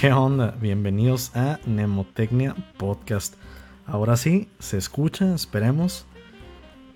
[0.00, 0.56] ¿Qué onda?
[0.58, 3.34] Bienvenidos a Nemotecnia Podcast.
[3.84, 6.06] Ahora sí, se escucha, esperemos.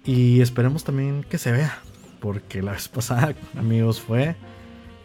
[0.07, 1.77] Y esperemos también que se vea.
[2.19, 4.37] Porque la vez pasada, amigos, fue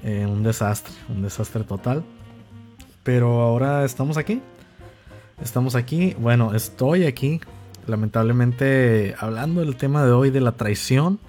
[0.02, 0.94] eh, un desastre.
[1.10, 2.06] Un desastre total.
[3.04, 4.42] Pero ahora estamos aquí.
[5.42, 6.16] Estamos aquí.
[6.18, 7.42] Bueno, estoy aquí.
[7.86, 11.20] Lamentablemente, hablando del tema de hoy de la traición.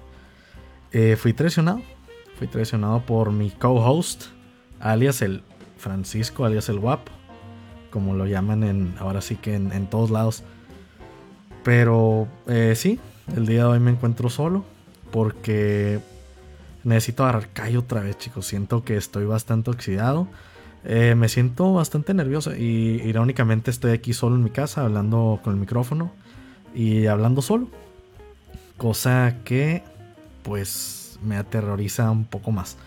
[0.93, 1.81] Eh, fui traicionado.
[2.37, 4.27] Fui traicionado por mi co-host,
[4.79, 5.43] alias el
[5.81, 7.11] Francisco, alias el guapo,
[7.89, 10.43] como lo llaman en, ahora sí que en, todos lados.
[11.63, 12.99] Pero eh, sí,
[13.35, 14.63] el día de hoy me encuentro solo
[15.11, 15.99] porque
[16.83, 18.45] necesito agarrar callo otra vez, chicos.
[18.45, 20.27] Siento que estoy bastante oxidado.
[20.83, 25.53] Eh, me siento bastante nervioso y irónicamente estoy aquí solo en mi casa hablando con
[25.53, 26.11] el micrófono
[26.73, 27.67] y hablando solo.
[28.77, 29.83] Cosa que
[30.43, 32.77] pues me aterroriza un poco más.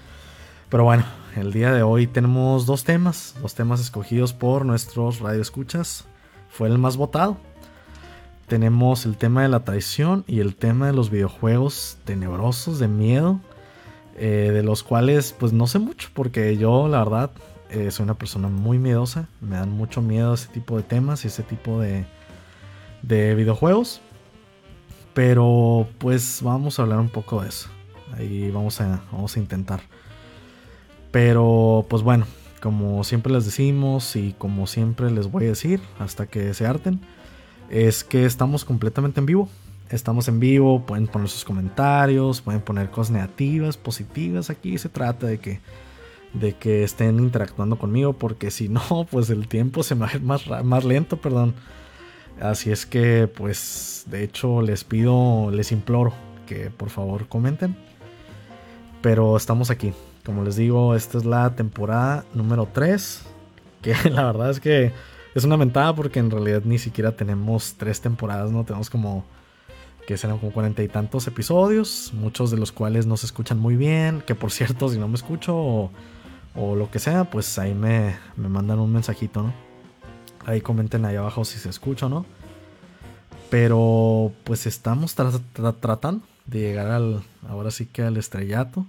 [0.74, 1.04] Pero bueno,
[1.36, 6.04] el día de hoy tenemos dos temas, dos temas escogidos por nuestros radioescuchas.
[6.48, 7.36] Fue el más votado.
[8.48, 13.38] Tenemos el tema de la traición y el tema de los videojuegos tenebrosos de miedo,
[14.16, 17.30] eh, de los cuales pues no sé mucho, porque yo la verdad
[17.70, 21.28] eh, soy una persona muy miedosa, me dan mucho miedo ese tipo de temas y
[21.28, 22.04] ese tipo de,
[23.02, 24.00] de videojuegos.
[25.14, 27.68] Pero pues vamos a hablar un poco de eso.
[28.16, 29.80] Ahí vamos a, vamos a intentar.
[31.14, 32.26] Pero pues bueno,
[32.60, 36.98] como siempre les decimos y como siempre les voy a decir hasta que se harten,
[37.70, 39.48] es que estamos completamente en vivo.
[39.90, 44.50] Estamos en vivo, pueden poner sus comentarios, pueden poner cosas negativas, positivas.
[44.50, 45.60] Aquí se trata de que,
[46.32, 50.20] de que estén interactuando conmigo, porque si no, pues el tiempo se va a ir
[50.20, 51.54] más, más lento, perdón.
[52.40, 56.12] Así es que, pues, de hecho, les pido, les imploro
[56.48, 57.76] que por favor comenten.
[59.00, 59.92] Pero estamos aquí,
[60.24, 63.22] como les digo, esta es la temporada número 3.
[63.82, 64.92] Que la verdad es que
[65.34, 68.64] es una mentada porque en realidad ni siquiera tenemos tres temporadas, ¿no?
[68.64, 69.24] Tenemos como
[70.06, 73.76] que serán como cuarenta y tantos episodios, muchos de los cuales no se escuchan muy
[73.76, 75.90] bien, que por cierto, si no me escucho o,
[76.76, 79.52] lo que sea, pues ahí me, me, mandan un mensajito, ¿no?
[80.46, 82.26] Ahí comenten ahí abajo si se escucha o no.
[83.50, 88.86] Pero pues estamos tratando de llegar al, ahora sí que al estrellato.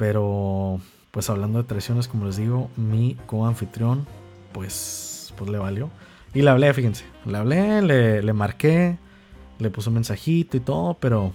[0.00, 0.80] Pero,
[1.10, 4.06] pues hablando de traiciones, como les digo, mi coanfitrión,
[4.50, 5.90] pues, pues le valió.
[6.32, 8.96] Y le hablé, fíjense, le hablé, le, le marqué,
[9.58, 11.32] le puse un mensajito y todo, pero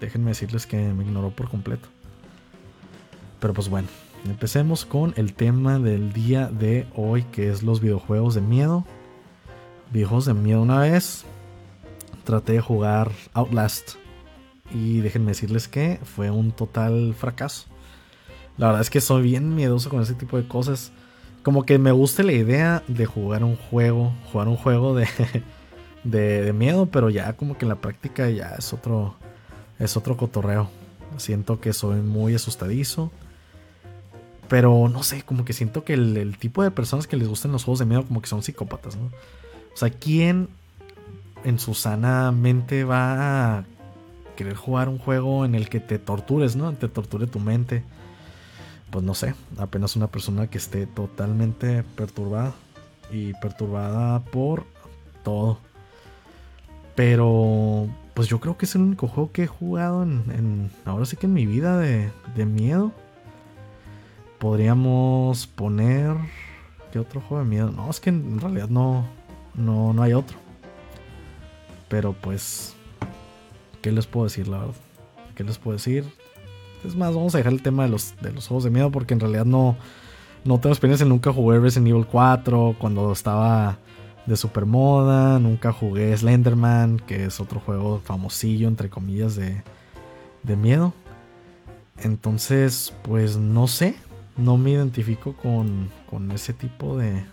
[0.00, 1.88] déjenme decirles que me ignoró por completo.
[3.38, 3.86] Pero pues bueno,
[4.24, 8.84] empecemos con el tema del día de hoy, que es los videojuegos de miedo.
[9.92, 11.24] Videojuegos de miedo una vez.
[12.24, 13.92] Traté de jugar Outlast.
[14.74, 17.68] Y déjenme decirles que fue un total fracaso.
[18.56, 20.92] La verdad es que soy bien miedoso con ese tipo de cosas.
[21.42, 25.08] Como que me gusta la idea de jugar un juego, jugar un juego de,
[26.04, 29.16] de, miedo, pero ya como que en la práctica ya es otro,
[29.78, 30.70] es otro cotorreo.
[31.16, 33.10] Siento que soy muy asustadizo.
[34.48, 37.64] Pero no sé, como que siento que el, tipo de personas que les gustan los
[37.64, 39.06] juegos de miedo como que son psicópatas, ¿no?
[39.06, 40.48] O sea, ¿quién
[41.44, 43.64] en su sana mente va a
[44.36, 46.72] querer jugar un juego en el que te tortures, ¿no?
[46.74, 47.82] Te torture tu mente
[48.94, 52.54] pues no sé, apenas una persona que esté totalmente perturbada
[53.10, 54.66] y perturbada por
[55.24, 55.58] todo.
[56.94, 61.16] Pero pues yo creo que es el único juego que he jugado en, ahora sí
[61.16, 62.92] que en mi vida de, de miedo.
[64.38, 66.14] Podríamos poner
[66.92, 67.72] ¿qué otro juego de miedo?
[67.72, 69.08] No, es que en realidad no
[69.54, 70.38] no no hay otro.
[71.88, 72.76] Pero pues
[73.82, 74.74] ¿qué les puedo decir la verdad?
[75.34, 76.04] ¿Qué les puedo decir?
[76.84, 79.14] Es más, vamos a dejar el tema de los, de los juegos de miedo porque
[79.14, 79.76] en realidad no,
[80.44, 81.06] no tengo experiencia.
[81.06, 83.78] Nunca jugué Resident Evil 4 cuando estaba
[84.26, 85.38] de super moda.
[85.38, 89.62] Nunca jugué Slenderman, que es otro juego famosillo, entre comillas, de,
[90.42, 90.92] de miedo.
[91.98, 93.96] Entonces, pues no sé.
[94.36, 97.24] No me identifico con, con ese tipo de,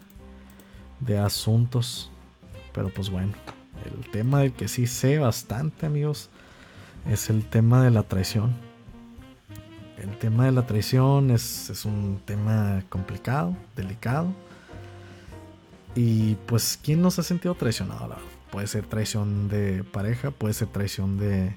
[1.00, 2.12] de asuntos.
[2.74, 3.33] Pero pues bueno,
[3.86, 6.30] el tema del que sí sé bastante, amigos,
[7.09, 8.70] es el tema de la traición
[10.01, 14.33] el tema de la traición es, un tema complicado, delicado.
[15.95, 18.15] Y pues, ¿quién nos ha sentido traicionado?
[18.51, 21.56] Puede ser traición de pareja, puede ser traición de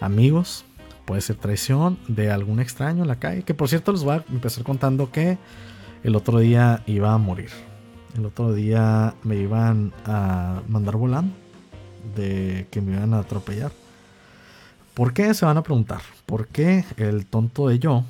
[0.00, 0.64] amigos,
[1.04, 3.42] puede ser traición de algún extraño en la calle.
[3.42, 5.38] Que por cierto, les voy a empezar contando que
[6.02, 7.50] el otro día iba a morir.
[8.16, 11.34] El otro día me iban a mandar volando
[12.16, 13.72] de que me iban a atropellar.
[14.94, 15.34] ¿Por qué?
[15.34, 16.00] Se van a preguntar.
[16.24, 18.04] ¿Por qué el tonto de yo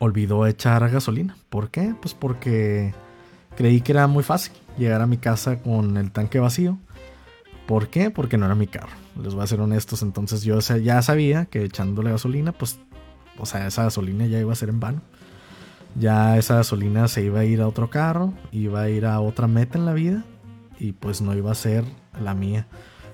[0.00, 1.36] olvidó echar gasolina.
[1.48, 1.94] ¿Por qué?
[2.00, 2.92] Pues porque
[3.56, 6.78] creí que era muy fácil llegar a mi casa con el tanque vacío.
[7.66, 8.10] ¿Por qué?
[8.10, 8.96] Porque no era mi carro.
[9.22, 10.02] Les voy a ser honestos.
[10.02, 12.78] Entonces yo ya sabía que echándole gasolina, pues,
[13.38, 15.02] o sea, esa gasolina ya iba a ser en vano.
[15.96, 19.48] Ya esa gasolina se iba a ir a otro carro, iba a ir a otra
[19.48, 20.24] meta en la vida
[20.78, 21.84] y pues no iba a ser
[22.22, 22.66] la mía.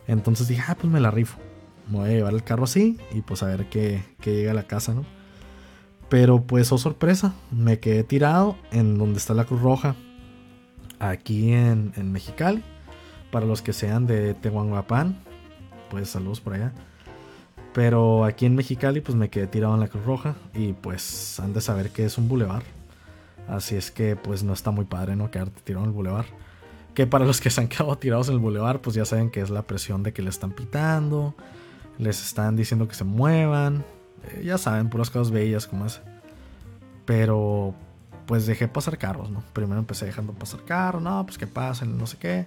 [0.07, 1.39] Entonces dije, ah, pues me la rifo.
[1.89, 4.67] Me voy a llevar el carro así y pues a ver qué, llega a la
[4.67, 5.05] casa, ¿no?
[6.09, 9.97] Pero pues, oh sorpresa, me quedé tirado en donde está la Cruz Roja,
[10.99, 12.63] aquí en, en Mexicali.
[13.31, 15.15] Para los que sean de Tehuantepec,
[15.91, 16.73] pues saludos por allá.
[17.73, 21.53] Pero aquí en Mexicali, pues me quedé tirado en la Cruz Roja y pues han
[21.53, 22.63] de saber que es un bulevar.
[23.49, 25.31] Así es que pues no está muy padre, ¿no?
[25.31, 26.25] Quedarte tirado en el bulevar.
[26.95, 29.41] Que para los que se han quedado tirados en el bulevar, pues ya saben que
[29.41, 31.35] es la presión de que le están pitando,
[31.99, 33.85] les están diciendo que se muevan,
[34.25, 36.03] eh, ya saben, puras cosas bellas como esa.
[37.05, 37.75] Pero
[38.27, 39.43] pues dejé pasar carros, ¿no?
[39.53, 42.47] Primero empecé dejando pasar carros, no, pues que pasen, no sé qué.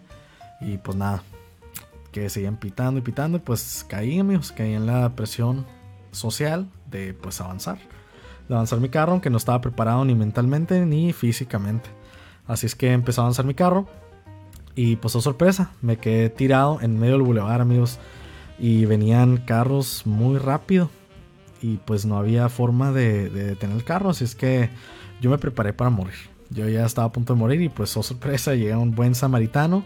[0.62, 1.24] Y pues nada,
[2.12, 5.66] que seguían pitando y pitando y pues caí, amigos, caí en la presión
[6.12, 7.78] social de pues avanzar.
[8.48, 11.90] De avanzar mi carro, aunque no estaba preparado ni mentalmente ni físicamente.
[12.48, 13.88] Así es que empecé a avanzar mi carro.
[14.76, 18.00] Y pues oh sorpresa, me quedé tirado en medio del bulevar, amigos.
[18.60, 20.90] Y venían carros muy rápido
[21.62, 24.70] y pues no había forma de, detener el carro, así es que
[25.22, 26.16] yo me preparé para morir.
[26.50, 29.84] Yo ya estaba a punto de morir y pues, oh sorpresa, llega un buen samaritano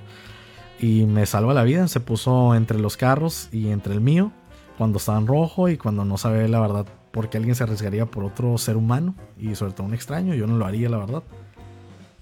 [0.80, 1.88] y me salva la vida.
[1.88, 4.32] Se puso entre los carros y entre el mío
[4.78, 8.06] cuando estaba en rojo y cuando no sabe la verdad por qué alguien se arriesgaría
[8.06, 10.34] por otro ser humano y sobre todo un extraño.
[10.34, 11.24] Yo no lo haría, la verdad.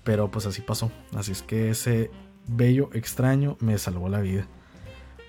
[0.04, 0.92] Pero pues así pasó.
[1.16, 2.10] Así es que ese
[2.48, 4.48] bello extraño me salvó la vida.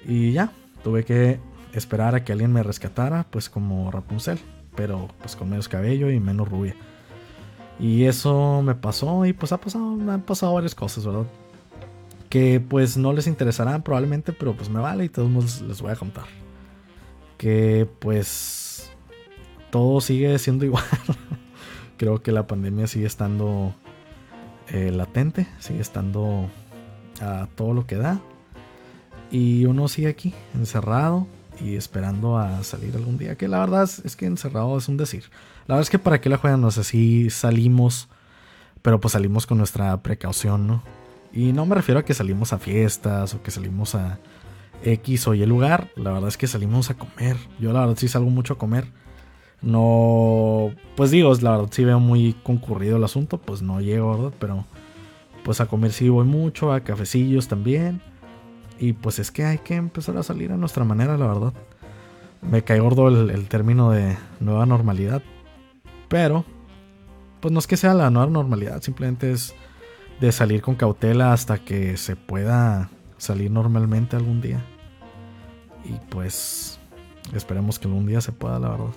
[0.07, 0.53] Y ya,
[0.83, 1.41] tuve que
[1.73, 4.39] esperar a que alguien me rescatara, pues como Rapunzel,
[4.75, 6.77] pero pues con menos cabello y menos rubia.
[7.79, 11.27] Y eso me pasó y pues ha pasado, han pasado varias cosas, ¿verdad?
[12.29, 15.97] Que pues no les interesarán probablemente, pero pues me vale y todos les voy a
[15.97, 16.25] contar.
[17.39, 18.93] Que pues
[19.71, 20.85] todo sigue siendo igual.
[21.97, 23.75] Creo que la pandemia sigue estando
[24.69, 26.49] eh, latente, sigue estando
[27.21, 28.21] a todo lo que da.
[29.33, 31.27] Y uno sigue aquí, encerrado,
[31.61, 33.37] y esperando a salir algún día.
[33.37, 35.25] Que la verdad es, que encerrado es un decir.
[35.67, 36.85] La verdad es que para qué la juegan, no sé
[37.31, 38.09] salimos,
[38.83, 40.83] pero pues salimos con nuestra precaución, ¿no?
[41.33, 44.19] Y no me refiero a que salimos a fiestas o que salimos a
[44.85, 45.89] X o Y lugar.
[45.97, 47.37] La verdad es que salimos a comer.
[47.59, 48.87] Yo la verdad sí salgo mucho a comer.
[49.63, 54.37] No, pues digo, la verdad sí veo muy concurrido el asunto, pues no llego, ¿verdad?
[54.39, 54.67] Pero
[55.45, 58.03] pues a comer sí voy mucho, a cafecillos también.
[58.83, 61.53] Y pues es que hay que empezar a salir a nuestra manera, la verdad.
[62.41, 65.23] Me cae gordo el, término de nueva normalidad.
[66.09, 66.45] Pero,
[67.39, 69.55] pues no es que sea la nueva normalidad, simplemente es
[70.21, 74.61] de salir con cautela hasta que se pueda salir normalmente algún día.
[75.85, 76.81] Y pues
[77.33, 78.95] esperemos que algún día se pueda, la verdad.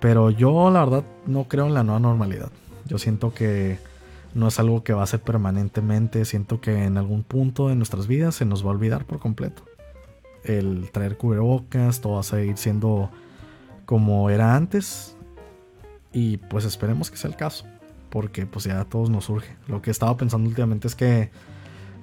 [0.00, 2.50] Pero yo la verdad no creo en la nueva normalidad.
[2.86, 3.78] Yo siento que
[4.34, 6.24] no es algo que va a ser permanentemente.
[6.24, 9.64] Siento que en algún punto de nuestras vidas se nos va a olvidar por completo.
[10.42, 13.10] El traer cubrebocas, todo va a seguir siendo
[13.86, 15.16] como era antes.
[16.12, 17.64] Y pues esperemos que sea el caso.
[18.10, 19.56] Porque pues ya a todos nos surge.
[19.68, 21.30] Lo que he estado pensando últimamente es que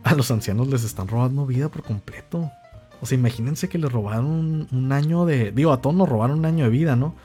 [0.03, 2.49] a los ancianos les están robando vida por completo.
[3.01, 5.51] O sea, imagínense que les robaron un, un año de...
[5.51, 7.15] Digo, a todos nos robaron un año de vida, ¿no?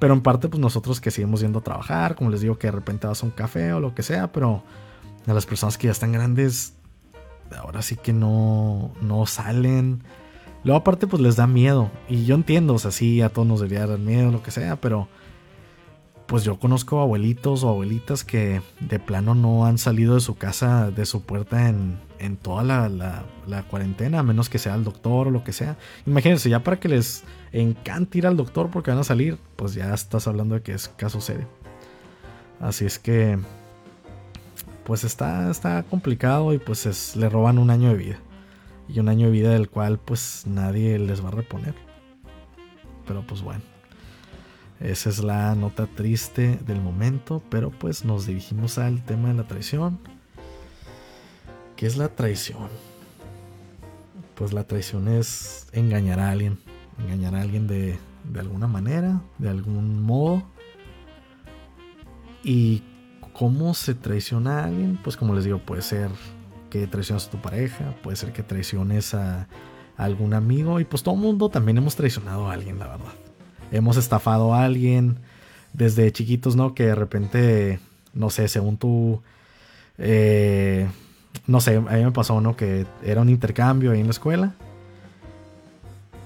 [0.00, 2.72] Pero en parte, pues nosotros que seguimos yendo a trabajar, como les digo, que de
[2.72, 4.64] repente vas a un café o lo que sea, pero
[5.26, 6.72] a las personas que ya están grandes,
[7.56, 10.02] ahora sí que no, no salen.
[10.64, 11.90] Luego aparte, pues les da miedo.
[12.08, 14.80] Y yo entiendo, o sea, sí, a todos nos debería dar miedo, lo que sea,
[14.80, 15.06] pero
[16.30, 20.92] pues yo conozco abuelitos o abuelitas que de plano no han salido de su casa,
[20.92, 25.26] de su puerta en, en toda la, la, cuarentena, a menos que sea el doctor
[25.26, 25.76] o lo que sea.
[26.06, 29.92] Imagínense, ya para que les encante ir al doctor porque van a salir, pues ya
[29.92, 31.46] estás hablando de que es caso serio.
[32.60, 33.38] Así es que,
[34.84, 38.18] pues está, está complicado y pues es, le roban un año de vida.
[38.88, 41.74] Y un año de vida del cual pues nadie les va a reponer.
[43.06, 43.62] Pero pues bueno.
[44.80, 49.46] Esa es la nota triste del momento, pero pues nos dirigimos al tema de la
[49.46, 49.98] traición.
[51.76, 52.68] ¿Qué es la traición?
[54.34, 56.58] Pues la traición es engañar a alguien,
[57.02, 60.42] engañar a alguien de, de alguna manera, de algún modo.
[62.42, 62.82] ¿Y
[63.32, 64.98] cómo se traiciona a alguien?
[65.02, 66.10] Pues como les digo, puede ser
[66.70, 69.48] que traiciones a tu pareja, puede ser que traiciones a,
[69.96, 73.12] algún amigo y pues todo el mundo también hemos traicionado a alguien, la verdad
[73.70, 75.18] hemos estafado a alguien,
[75.72, 76.74] desde chiquitos, ¿no?
[76.74, 77.80] Que de repente,
[78.12, 79.22] no sé, según tú,
[79.98, 80.88] eh,
[81.46, 82.56] no sé, a mí me pasó, ¿no?
[82.56, 84.54] Que era un intercambio ahí en la escuela.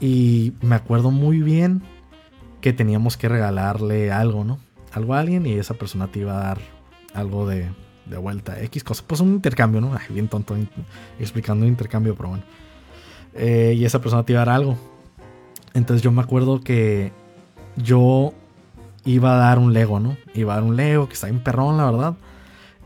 [0.04, 1.80] Y me acuerdo muy bien
[2.60, 4.58] que teníamos que regalarle algo, ¿no?
[4.92, 6.58] Algo a alguien y esa persona te iba a dar
[7.14, 7.70] algo de,
[8.04, 9.02] de vuelta, X cosa.
[9.06, 9.92] Pues un intercambio, ¿no?
[10.10, 10.58] bien tonto
[11.18, 12.44] explicando un intercambio, pero bueno.
[13.32, 14.76] Eh, y esa persona te iba a dar algo.
[15.72, 17.10] Entonces yo me acuerdo que
[17.76, 18.34] yo
[19.06, 20.18] iba a dar un Lego, ¿no?
[20.34, 22.14] Iba a dar un Lego que está en perrón, la verdad.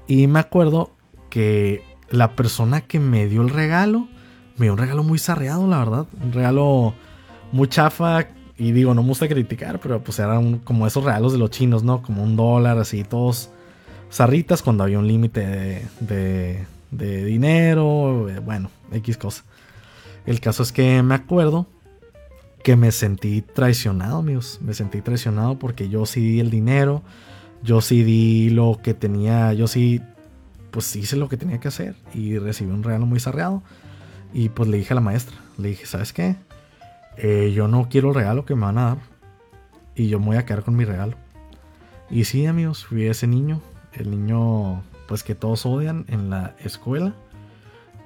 [0.06, 0.92] Y me acuerdo
[1.30, 4.06] que la persona que me dio el regalo,
[4.56, 6.06] me dio un regalo muy sarreado, la verdad.
[6.22, 6.94] Un regalo
[7.52, 8.28] muy chafa.
[8.56, 11.84] Y digo, no me gusta criticar, pero pues eran como esos regalos de los chinos,
[11.84, 12.02] ¿no?
[12.02, 13.50] Como un dólar, así, todos
[14.10, 18.28] zarritas cuando había un límite de, de, dinero.
[18.28, 19.44] Eh, bueno, X cosa.
[20.26, 21.66] El caso es que me acuerdo
[22.64, 24.58] que me sentí traicionado, amigos.
[24.60, 27.02] Me sentí traicionado porque yo sí di el dinero.
[27.62, 29.52] Yo sí di lo que tenía.
[29.52, 30.00] Yo sí,
[30.70, 31.94] pues hice lo que tenía que hacer.
[32.12, 33.62] Y recibí un regalo muy sarreado.
[34.32, 35.36] Y pues le dije a la maestra.
[35.56, 36.36] Le dije, ¿sabes qué?
[37.20, 38.98] Eh, yo no quiero el regalo que me van a dar.
[39.94, 41.16] Y yo me voy a quedar con mi regalo.
[42.08, 43.60] Y sí, amigos, fui ese niño.
[43.92, 47.14] El niño, pues que todos odian en la escuela.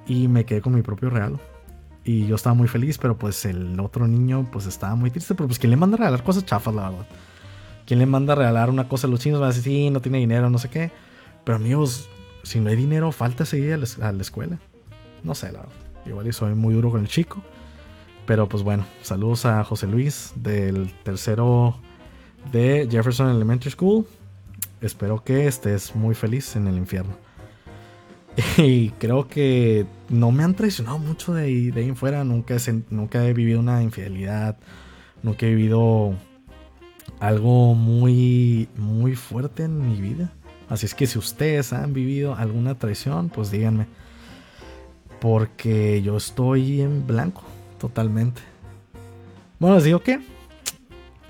[0.07, 1.39] Y me quedé con mi propio regalo.
[2.05, 5.35] Y yo estaba muy feliz, pero pues el otro niño pues estaba muy triste.
[5.35, 7.07] Pero pues ¿quién le manda a regalar cosas chafas, la verdad?
[7.87, 9.41] ¿Quién le manda a regalar una cosa a los chinos?
[9.41, 10.91] Va a decir, sí, no tiene dinero, no sé qué.
[11.45, 12.09] Pero amigos,
[12.43, 14.59] si no hay dinero, falta seguir a la, escuela.
[15.23, 15.75] No sé, la verdad.
[16.07, 17.43] Igual soy muy duro con el chico.
[18.27, 21.77] Pero pues bueno, saludos a José Luis del tercero
[22.53, 24.07] de Jefferson Elementary School.
[24.81, 27.17] Espero que estés muy feliz en el infierno.
[28.57, 32.25] Y creo que no me han traicionado mucho de ahí, de ahí en fuera.
[32.25, 32.57] Nunca
[32.91, 34.57] nunca he vivido una infidelidad.
[35.23, 36.15] Nunca he vivido
[37.21, 40.33] algo muy, muy fuerte en mi vida.
[40.69, 43.87] Así es que si ustedes han vivido alguna traición, pues díganme.
[45.21, 47.45] Porque yo estoy en blanco,
[47.83, 48.41] totalmente.
[49.59, 50.21] Bueno, les digo que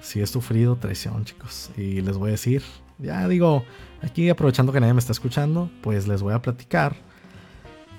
[0.02, 1.70] sí he sufrido traición, chicos.
[1.78, 2.62] Y les voy a decir,
[2.98, 3.64] ya digo,
[4.02, 6.94] aquí aprovechando que nadie me está escuchando, pues les voy a platicar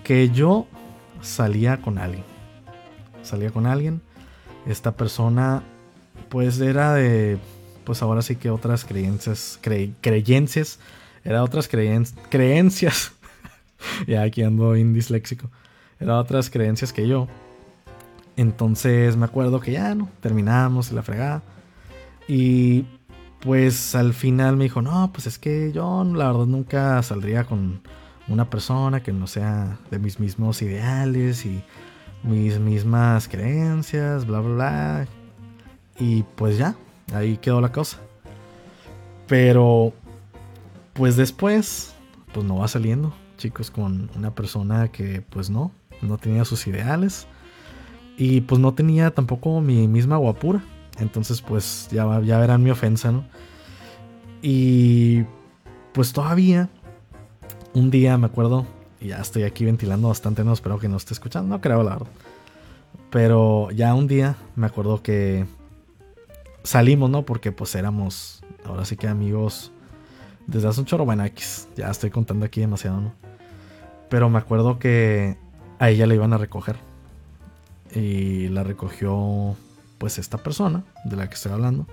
[0.04, 0.68] que yo
[1.22, 2.24] salía con alguien.
[3.24, 4.02] Salía con alguien.
[4.68, 5.64] Esta persona
[6.30, 7.40] pues era de,
[7.86, 9.60] pues ahora sí que otras creencias,
[10.00, 10.78] creencias,
[11.24, 13.14] era otras creencias.
[14.08, 15.50] ya aquí ando indisléxico.
[16.00, 17.28] Era otras creencias que yo.
[18.36, 21.44] Entonces me acuerdo que ya no, terminamos la fregada.
[22.28, 22.86] Y
[23.42, 27.82] pues al final me dijo, no, pues es que yo la verdad nunca saldría con
[28.28, 31.64] una persona que no sea de mis mismos ideales y
[32.24, 35.08] mis mismas creencias, bla, bla, bla.
[36.00, 36.76] Y pues ya,
[37.14, 38.00] ahí quedó la cosa.
[39.28, 39.94] Pero,
[40.94, 41.94] pues después,
[42.34, 45.72] pues no va saliendo, chicos, con una persona que pues no,
[46.02, 47.28] no tenía sus ideales.
[48.18, 50.64] Y pues no tenía tampoco mi misma guapura.
[51.00, 53.26] Entonces, pues ya, ya verán mi ofensa, ¿no?
[54.42, 55.24] Y
[55.94, 56.70] pues todavía,
[57.74, 58.66] un día me acuerdo,
[59.00, 61.92] y ya estoy aquí ventilando bastante, no espero que no esté escuchando, no creo la
[61.92, 62.12] verdad.
[63.10, 65.46] Pero ya un día me acuerdo que
[66.64, 67.24] salimos, ¿no?
[67.24, 69.72] Porque pues éramos, ahora sí que amigos
[70.48, 73.14] desde hace un chorro, bueno, X, ya estoy contando aquí demasiado, ¿no?
[74.10, 75.38] Pero me acuerdo que
[75.80, 76.76] a ella la iban a recoger.
[77.96, 79.56] Y la recogió
[79.98, 81.88] pues esta persona de la que estoy hablando.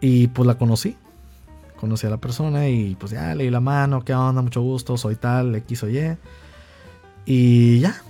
[0.00, 0.96] Y pues la conocí.
[1.78, 4.96] Conocí a la persona y pues ya le di la mano, qué onda, mucho gusto,
[4.96, 6.16] soy tal, X o Y.
[7.24, 8.02] Y ya,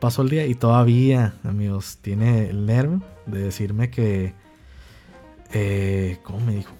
[0.00, 4.34] pasó el día y todavía, amigos, tiene el nervio de decirme que...
[5.52, 6.72] Eh, ¿Cómo me dijo?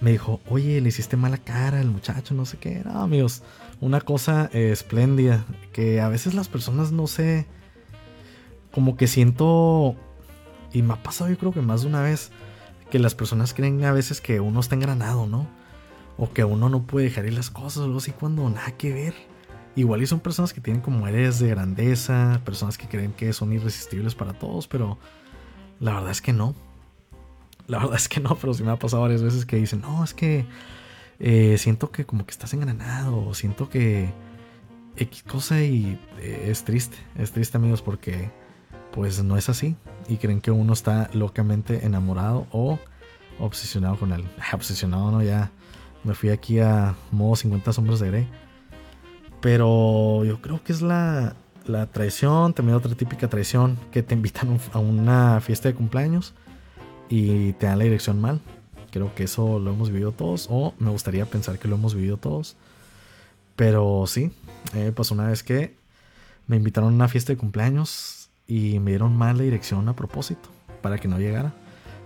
[0.00, 2.82] Me dijo, oye, le hiciste mala cara al muchacho, no sé qué.
[2.84, 3.42] No, amigos,
[3.80, 5.44] una cosa espléndida.
[5.72, 7.46] Que a veces las personas no sé.
[8.74, 9.94] Como que siento
[10.72, 12.32] y me ha pasado yo creo que más de una vez
[12.90, 15.46] que las personas creen a veces que uno está engranado, ¿no?
[16.18, 19.14] O que uno no puede dejar ir las cosas o así cuando nada que ver.
[19.76, 23.52] Igual y son personas que tienen como eres de grandeza, personas que creen que son
[23.52, 24.98] irresistibles para todos, pero
[25.80, 26.54] la verdad es que no.
[27.66, 30.04] La verdad es que no, pero sí me ha pasado varias veces que dicen, no,
[30.04, 30.46] es que
[31.18, 34.12] eh, siento que como que estás engranado, siento que
[34.96, 38.30] X cosa y eh, es triste, es triste amigos porque
[38.94, 39.74] pues no es así
[40.08, 42.78] y creen que uno está locamente enamorado o
[43.40, 44.24] obsesionado con él.
[44.52, 45.50] Obsesionado, no, ya
[46.04, 48.28] me fui aquí a modo 50 sombras de Grey.
[49.40, 51.34] Pero yo creo que es la,
[51.66, 56.32] la traición, también otra típica traición, que te invitan a una fiesta de cumpleaños
[57.08, 58.40] y te dan la dirección mal.
[58.92, 62.16] Creo que eso lo hemos vivido todos, o me gustaría pensar que lo hemos vivido
[62.16, 62.56] todos.
[63.56, 64.30] Pero sí,
[64.94, 65.76] pues una vez que
[66.46, 70.48] me invitaron a una fiesta de cumpleaños y me dieron mal la dirección a propósito
[70.82, 71.54] para que no llegara.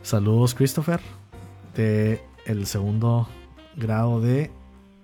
[0.03, 1.01] Saludos Christopher
[1.75, 3.29] de el segundo
[3.77, 4.51] grado de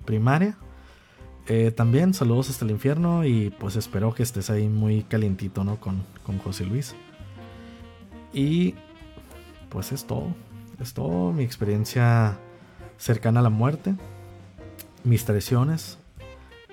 [0.04, 0.56] primaria.
[1.46, 5.78] Eh, también saludos hasta el infierno y pues espero que estés ahí muy calientito, ¿no?
[5.78, 6.94] Con, con José Luis.
[8.32, 8.74] Y
[9.68, 10.34] pues es todo.
[10.80, 12.38] Es todo mi experiencia
[12.96, 13.94] cercana a la muerte.
[15.04, 15.98] Mis traiciones.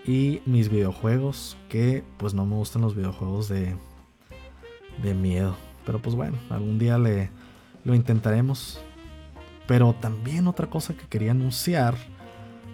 [0.06, 1.58] Y mis videojuegos.
[1.68, 3.75] Que pues no me gustan los videojuegos de,
[5.03, 5.55] de miedo.
[5.86, 7.29] Pero pues bueno, algún día le,
[7.84, 8.79] lo intentaremos.
[9.67, 11.96] Pero también otra cosa que quería anunciar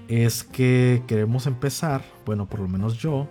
[0.07, 3.27] es que queremos empezar, bueno, por lo menos yo,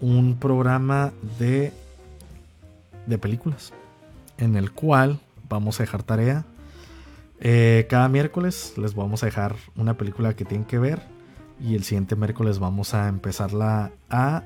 [0.00, 1.72] un programa de,
[3.06, 3.72] de películas
[4.36, 6.44] en el cual vamos a dejar tarea.
[7.40, 11.02] Eh, cada miércoles les vamos a dejar una película que tienen que ver
[11.60, 14.42] y el siguiente miércoles vamos a empezarla a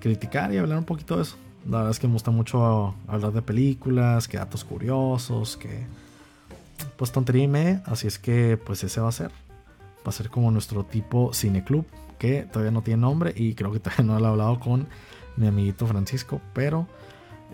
[0.00, 1.36] criticar y hablar un poquito de eso.
[1.66, 5.86] La verdad es que me gusta mucho hablar de películas, que datos curiosos, que
[6.96, 9.30] pues tontería así es que pues ese va a ser.
[10.06, 11.86] Va a ser como nuestro tipo cineclub,
[12.18, 14.86] que todavía no tiene nombre y creo que todavía no lo he hablado con
[15.36, 16.86] mi amiguito Francisco, pero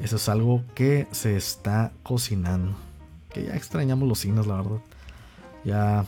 [0.03, 2.75] eso es algo que se está cocinando.
[3.33, 4.81] Que ya extrañamos los cines, la verdad.
[5.65, 6.05] Ya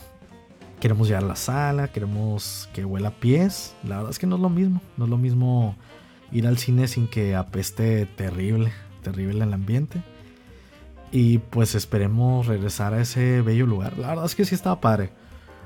[0.81, 3.75] queremos llegar a la sala, queremos que huela a pies.
[3.85, 4.81] La verdad es que no es lo mismo.
[4.97, 5.77] No es lo mismo
[6.33, 10.03] ir al cine sin que apeste terrible, terrible el ambiente.
[11.11, 13.99] Y pues esperemos regresar a ese bello lugar.
[13.99, 15.11] La verdad es que sí estaba padre.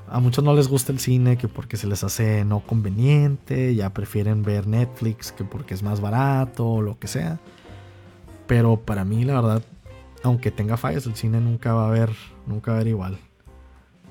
[0.09, 3.93] A muchos no les gusta el cine que porque se les hace no conveniente, ya
[3.93, 7.39] prefieren ver Netflix que porque es más barato o lo que sea.
[8.45, 9.63] Pero para mí la verdad,
[10.23, 12.11] aunque tenga fallas, el cine nunca va a haber,
[12.45, 13.17] nunca va a haber igual.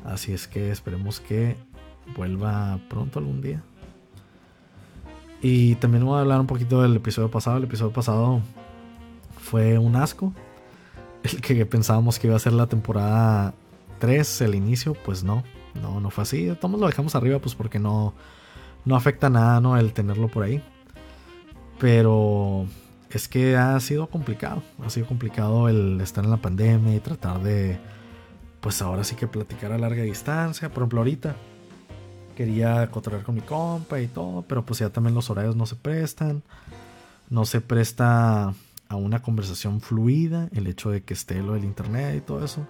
[0.04, 1.56] Así es que esperemos que
[2.14, 3.62] vuelva pronto algún día.
[5.42, 7.58] Y también voy a hablar un poquito del episodio pasado.
[7.58, 8.40] El episodio pasado
[9.38, 10.32] fue un asco
[11.26, 13.54] el que pensábamos que iba a ser la temporada
[13.98, 15.42] 3, el inicio, pues no,
[15.80, 16.52] no, no fue así.
[16.60, 18.14] Todos lo dejamos arriba, pues porque no,
[18.84, 19.76] no afecta nada, ¿no?
[19.76, 20.62] El tenerlo por ahí.
[21.78, 22.66] Pero
[23.10, 27.42] es que ha sido complicado, ha sido complicado el estar en la pandemia y tratar
[27.42, 27.78] de,
[28.60, 30.68] pues ahora sí que platicar a larga distancia.
[30.68, 31.36] Por ejemplo, ahorita
[32.36, 35.74] quería cotorrear con mi compa y todo, pero pues ya también los horarios no se
[35.74, 36.42] prestan.
[37.28, 38.54] No se presta
[38.88, 42.64] a una conversación fluida, el hecho de que esté lo del internet y todo eso.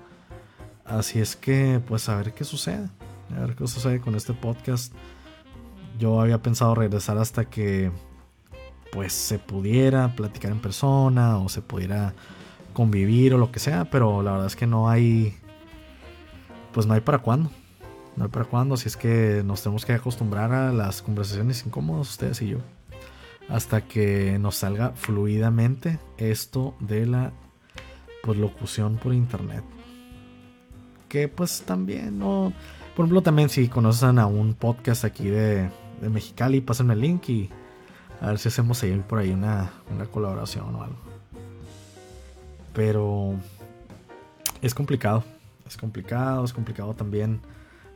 [0.86, 2.88] Así es que, pues a ver qué sucede.
[3.36, 4.94] A ver qué sucede con este podcast.
[5.98, 7.90] Yo había pensado regresar hasta que
[8.92, 12.14] pues se pudiera platicar en persona o se pudiera
[12.72, 15.36] convivir o lo que sea, pero la verdad es que no hay
[16.72, 17.50] pues no hay para cuándo.
[18.16, 22.10] No hay para cuándo, así es que nos tenemos que acostumbrar a las conversaciones incómodas
[22.10, 22.58] ustedes y yo
[23.48, 27.32] hasta que nos salga fluidamente esto de la
[28.22, 29.62] pues, locución por internet.
[31.08, 32.52] Que pues también no...
[32.94, 37.28] Por ejemplo, también si conocen a un podcast aquí de, de Mexicali, pásenme el link
[37.28, 37.50] y
[38.20, 40.98] a ver si hacemos ahí por ahí una, una colaboración o algo.
[42.72, 43.34] Pero
[44.62, 45.22] es complicado.
[45.66, 47.40] Es complicado, es complicado también.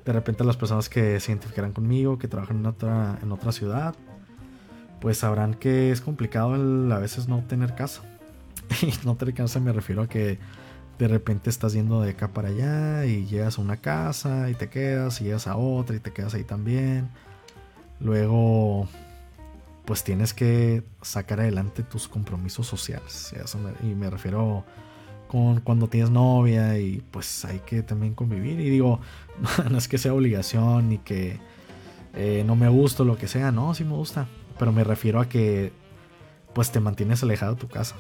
[0.05, 3.95] De repente las personas que se identificarán conmigo, que trabajan en otra, en otra ciudad,
[5.01, 8.03] pues sabrán que es complicado a veces no tener casa.
[8.83, 10.39] y no tener casa me refiero a que
[10.99, 14.69] de repente estás yendo de acá para allá y llegas a una casa y te
[14.69, 17.09] quedas y llegas a otra y te quedas ahí también.
[18.01, 18.87] Luego,
[19.87, 23.35] pues tienes que sacar adelante tus compromisos sociales.
[23.83, 24.65] y me refiero
[25.31, 28.59] con cuando tienes novia y pues hay que también convivir.
[28.59, 28.99] Y digo,
[29.71, 31.39] no es que sea obligación ni que
[32.15, 34.27] eh, no me gusta lo que sea, no, sí me gusta.
[34.59, 35.73] Pero me refiero a que
[36.53, 37.95] pues te mantienes alejado de tu casa.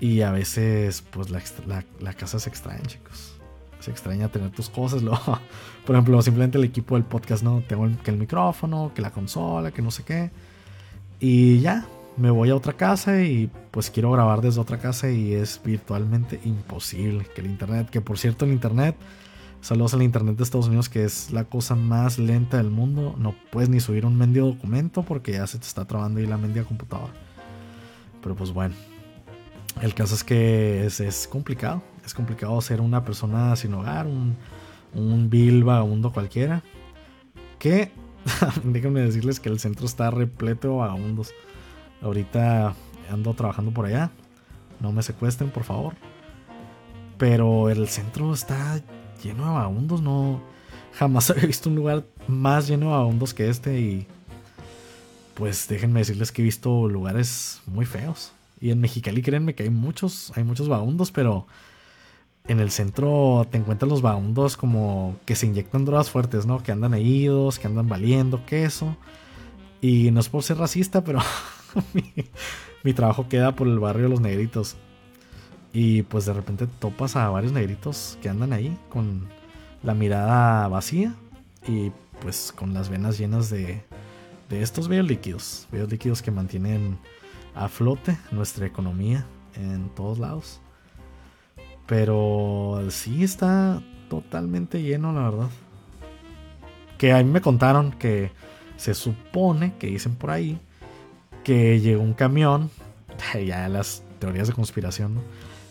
[0.00, 3.34] Y a veces pues la, casa se extraña, chicos.
[3.80, 5.02] Se extraña tener tus cosas.
[5.84, 7.64] por ejemplo, simplemente el equipo del podcast, ¿no?
[7.66, 10.30] Tengo que el micrófono, que la consola, que no sé qué.
[11.18, 15.34] Y ya, me voy a otra casa y pues quiero grabar desde otra casa y
[15.34, 17.26] es virtualmente imposible.
[17.34, 18.96] Que el internet, que por cierto el internet
[19.66, 23.16] Saludos al internet de Estados Unidos, que es la cosa más lenta del mundo.
[23.18, 26.36] No puedes ni subir un mendigo documento porque ya se te está trabando ahí la
[26.36, 27.12] mendiga computadora.
[28.22, 28.76] Pero pues bueno.
[29.82, 31.82] El caso es que es, complicado.
[32.04, 34.36] Es complicado ser una persona sin hogar, un,
[34.94, 36.62] un vil vagabundo cualquiera.
[37.58, 37.90] Que,
[38.62, 41.34] déjenme decirles que el centro está repleto de vagabundos.
[42.02, 42.74] Ahorita
[43.10, 44.10] ando trabajando por allá.
[44.80, 45.94] No me secuestren, por favor.
[47.18, 48.80] Pero el centro está
[49.22, 50.40] lleno de vagabundos, no.
[50.94, 54.06] Jamás he visto un lugar más lleno de vagabundos que este y
[55.34, 58.32] pues déjenme decirles que he visto lugares muy feos.
[58.60, 61.46] Y en Mexicali créanme que hay muchos, hay muchos vagabundos, pero
[62.48, 66.62] en el centro te encuentras los vagabundos como que se inyectan drogas fuertes, ¿no?
[66.62, 68.96] Que andan idos, que andan valiendo queso.
[69.82, 71.20] Y no es por ser racista, pero
[72.82, 74.76] mi, trabajo queda por el barrio de los negritos.
[75.72, 79.28] Y pues de repente topas a varios negritos que andan ahí con
[79.82, 81.14] la mirada vacía
[81.68, 83.82] y pues con las venas llenas de,
[84.48, 85.68] de estos bellos líquidos.
[85.70, 86.98] Bellos líquidos que mantienen
[87.54, 90.60] a flote nuestra economía en todos lados.
[91.86, 95.50] Pero sí está totalmente lleno, la verdad.
[96.98, 98.32] Que a mí me contaron que
[98.76, 100.58] se supone, que dicen por ahí,
[101.46, 102.70] que llegó un camión,
[103.46, 105.20] ya las teorías de conspiración, ¿no?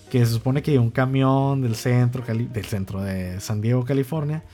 [0.09, 4.45] que se supone que llegó un camión del centro, del centro de San Diego, California,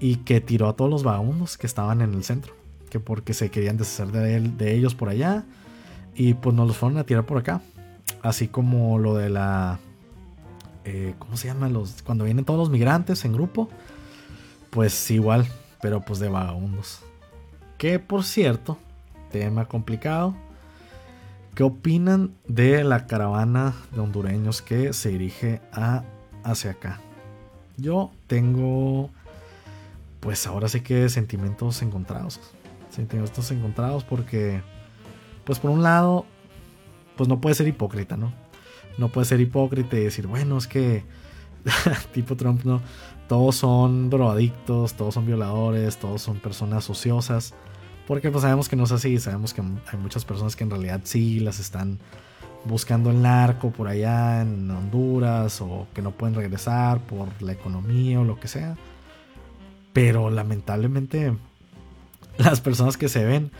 [0.00, 2.54] y que tiró a todos los vagabundos que estaban en el centro,
[2.88, 5.44] que porque se querían deshacer de, de ellos por allá,
[6.14, 7.60] y pues nos los fueron a tirar por acá.
[8.22, 9.78] Así como lo de la
[10.86, 11.68] eh, ¿cómo se llama?
[11.68, 13.68] Los, cuando vienen todos los migrantes en grupo,
[14.70, 15.46] pues igual,
[15.82, 17.00] pero pues de vagabundos.
[17.76, 18.78] Que por cierto,
[19.30, 20.34] tema complicado.
[21.54, 26.04] ¿Qué opinan de la caravana de hondureños que se dirige a,
[26.42, 27.00] hacia acá?
[27.76, 29.10] Yo tengo,
[30.20, 32.40] pues ahora sí que sentimientos encontrados.
[32.90, 34.62] Sentimientos encontrados porque,
[35.44, 36.26] pues por un lado,
[37.16, 38.32] pues no puede ser hipócrita, ¿no?
[38.98, 41.04] no puede ser hipócrita y decir, bueno, es que
[42.12, 42.80] tipo Trump, no,
[43.28, 47.54] todos son drogadictos, todos son violadores, todos son personas ociosas.
[48.06, 51.00] Porque pues sabemos que no es así, sabemos que hay muchas personas que en realidad
[51.04, 51.98] sí las están
[52.64, 58.20] buscando el narco por allá en Honduras o que no pueden regresar por la economía
[58.20, 58.76] o lo que sea.
[59.92, 61.34] Pero lamentablemente
[62.38, 63.50] las personas que se ven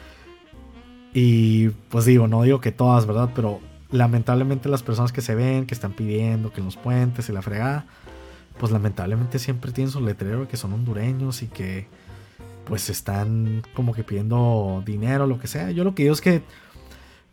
[1.15, 3.31] y pues digo, no digo que todas, ¿verdad?
[3.35, 7.33] Pero lamentablemente las personas que se ven, que están pidiendo que en los puentes y
[7.33, 7.87] la fregada,
[8.59, 11.87] pues lamentablemente siempre tienen su letrero que son hondureños y que
[12.65, 15.71] pues están como que pidiendo dinero, lo que sea.
[15.71, 16.43] Yo lo que digo es que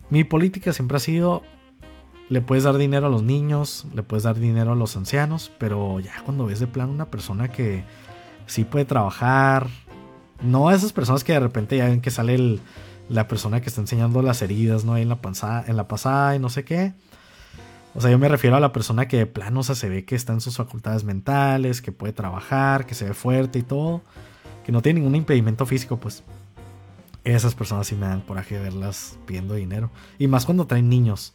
[0.09, 1.43] mi política siempre ha sido,
[2.29, 5.99] le puedes dar dinero a los niños, le puedes dar dinero a los ancianos, pero
[5.99, 7.83] ya cuando ves de plano una persona que
[8.45, 9.67] sí puede trabajar,
[10.41, 12.59] no esas personas que de repente ya ven que sale
[13.09, 14.97] la persona que está enseñando las heridas, ¿no?
[14.97, 16.93] En la, pasada, en la pasada y no sé qué.
[17.93, 20.33] O sea, yo me refiero a la persona que de plano, se ve que está
[20.33, 24.01] en sus facultades mentales, que puede trabajar, que se ve fuerte y todo,
[24.65, 26.23] que no tiene ningún impedimento físico, pues
[27.23, 29.91] esas personas sí me dan coraje verlas pidiendo dinero.
[30.17, 31.33] Y más cuando traen niños.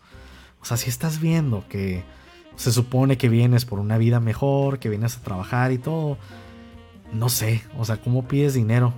[0.60, 2.04] O sea, si estás viendo que
[2.56, 6.18] se supone que vienes por una vida mejor, que vienes a trabajar y todo,
[7.12, 8.92] no sé, o sea, ¿cómo pides dinero?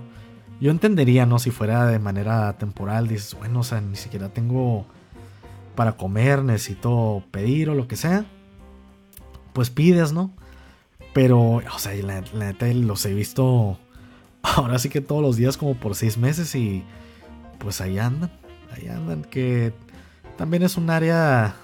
[0.59, 1.39] Yo entendería, ¿no?
[1.39, 4.85] Si fuera de manera temporal, dices, bueno, o sea, ni siquiera tengo
[5.75, 8.25] para comer, necesito pedir o lo que sea.
[9.53, 10.31] Pues pides, ¿no?
[11.13, 13.77] Pero, o sea, la, neta los he visto
[14.55, 16.83] ahora sí que todos los días como por seis meses y
[17.59, 18.31] pues ahí andan,
[18.71, 19.73] ahí andan, que
[20.37, 21.55] también es un área,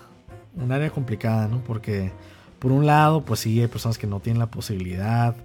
[0.56, 1.64] un área complicada, ¿no?
[1.64, 2.12] Porque
[2.60, 5.36] por un lado, pues sí, hay personas que no tienen la posibilidad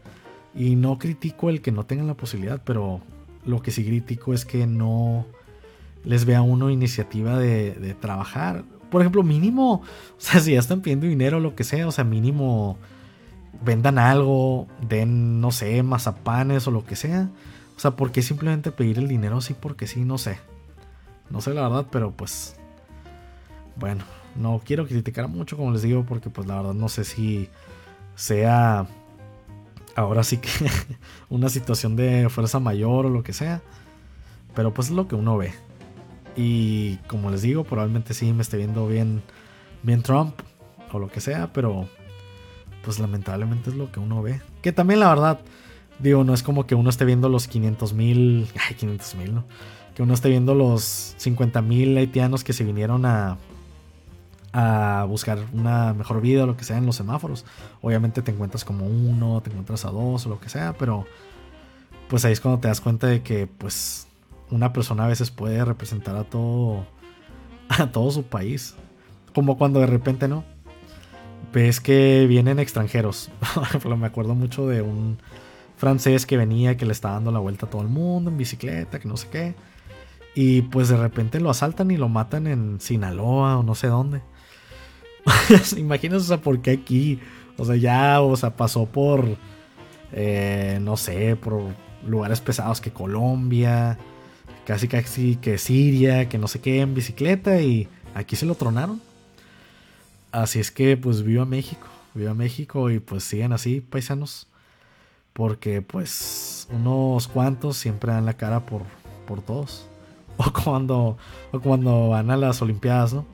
[0.55, 3.01] y no critico el que no tengan la posibilidad, pero
[3.45, 5.27] lo que sí critico es que no
[6.05, 8.65] les vea uno iniciativa de, trabajar.
[8.91, 9.85] Por ejemplo, mínimo, o
[10.19, 12.79] sea, si ya están pidiendo dinero o lo que sea, o sea, mínimo
[13.63, 17.29] vendan algo, den, no sé, mazapanes o lo que sea.
[17.77, 19.55] O sea, ¿por qué simplemente pedir el dinero así?
[19.55, 20.39] Porque sí, no sé.
[21.31, 22.57] No sé la verdad, pero pues...
[23.77, 24.05] Bueno,
[24.37, 27.49] no quiero criticar mucho, como les digo, porque pues la verdad no sé si
[28.15, 28.87] sea
[29.97, 30.51] ahora sí que
[31.31, 33.63] una situación de fuerza mayor o lo que sea.
[34.55, 35.53] Pero pues es lo que uno ve.
[36.37, 39.23] Y como les digo, probablemente sí me esté viendo bien,
[39.83, 40.35] bien Trump
[40.93, 41.89] o lo que sea, pero
[42.85, 44.41] pues lamentablemente es lo que uno ve.
[44.63, 45.41] Que también la verdad,
[45.99, 49.45] digo, no es como que uno esté viendo los 500 mil, ay, 500 mil, ¿no?
[49.95, 53.39] Que uno esté viendo los 50 mil haitianos que se vinieron a,
[54.53, 57.45] a buscar una mejor vida o lo que sea en los semáforos.
[57.83, 61.07] Obviamente te encuentras como uno, te encuentras a dos o lo que sea, pero
[62.09, 64.09] pues ahí es cuando te das cuenta de que pues
[64.51, 66.87] una persona a veces puede representar a todo
[67.69, 68.75] a todo su país.
[69.35, 70.45] Como cuando de repente, ¿no?
[71.53, 73.31] Ves que vienen extranjeros.
[73.97, 75.19] me acuerdo mucho de un
[75.77, 78.99] francés que venía que le está dando la vuelta a todo el mundo en bicicleta,
[78.99, 79.55] que no sé qué.
[80.35, 84.23] Y pues de repente lo asaltan y lo matan en Sinaloa o no sé dónde.
[85.77, 87.19] Imagínense, o sea, por qué aquí.
[87.57, 89.25] O sea, ya, o sea, pasó por.
[90.13, 91.63] eh, no sé, por
[92.07, 93.99] lugares pesados que Colombia,
[94.67, 99.01] casi casi que Siria, que no sé qué, en bicicleta y aquí se lo tronaron.
[100.33, 104.47] Así es que pues viva México, viva México y pues sigan así, paisanos.
[105.33, 108.83] Porque pues unos cuantos siempre dan la cara por,
[109.27, 109.87] por todos.
[110.43, 111.19] O cuando,
[111.53, 113.27] o cuando van a las Olimpiadas, ¿no?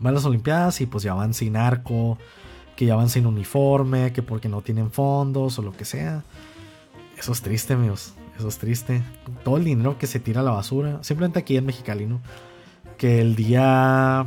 [0.00, 2.16] Van a las Olimpiadas y pues ya van sin arco,
[2.74, 6.24] que ya van sin uniforme, que porque no tienen fondos o lo que sea.
[7.18, 8.14] Eso es triste, amigos.
[8.38, 9.02] Eso es triste.
[9.44, 11.02] Todo el dinero que se tira a la basura.
[11.02, 12.20] Simplemente aquí en Mexicali, ¿no?
[12.98, 14.26] Que el día.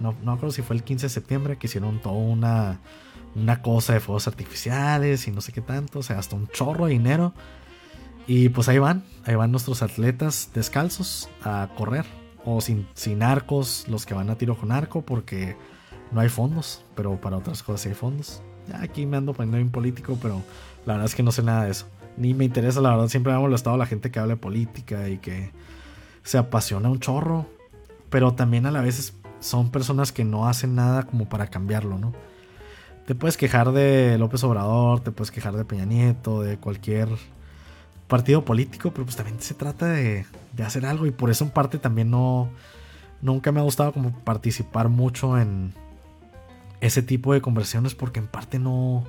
[0.00, 2.80] No, no acuerdo si fue el 15 de septiembre que hicieron toda una,
[3.34, 6.00] una cosa de fuegos artificiales y no sé qué tanto.
[6.00, 7.32] O sea, hasta un chorro de dinero.
[8.26, 9.04] Y pues ahí van.
[9.24, 12.06] Ahí van nuestros atletas descalzos a correr.
[12.44, 15.56] O sin, sin arcos, los que van a tiro con arco, porque
[16.12, 16.84] no hay fondos.
[16.94, 18.42] Pero para otras cosas sí hay fondos.
[18.68, 20.42] Ya aquí me ando poniendo bien político, pero
[20.86, 23.08] la verdad es que no sé nada de eso ni me interesa, la verdad.
[23.08, 25.50] Siempre me ha molestado la gente que habla de política y que
[26.22, 27.46] se apasiona un chorro.
[28.10, 32.14] Pero también a la vez son personas que no hacen nada como para cambiarlo, ¿no?
[33.06, 37.08] Te puedes quejar de López Obrador, te puedes quejar de Peña Nieto, de cualquier
[38.08, 41.50] partido político, pero pues también se trata de, de hacer algo y por eso en
[41.50, 42.48] parte también no,
[43.20, 45.74] nunca me ha gustado como participar mucho en
[46.80, 49.04] ese tipo de conversaciones porque en parte no,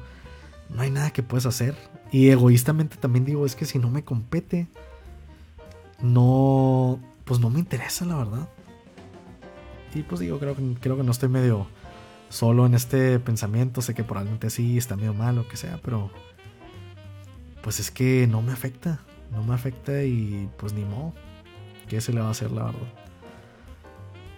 [0.70, 1.78] no hay nada que puedes hacer.
[2.12, 4.68] Y egoístamente también digo, es que si no me compete,
[6.02, 8.50] no, pues no me interesa, la verdad.
[9.96, 11.68] Y pues digo, creo, creo que no estoy medio
[12.30, 13.82] solo en este pensamiento.
[13.82, 16.12] Sé que probablemente sí está medio mal o que sea, pero
[17.64, 19.00] pues es que no me afecta.
[19.32, 21.14] No me afecta y pues ni modo.
[21.88, 22.80] ¿Qué se le va a hacer, la verdad?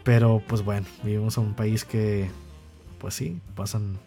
[0.04, 2.30] Pero pues bueno, vivimos en un país que,
[3.00, 3.98] pues sí, pasan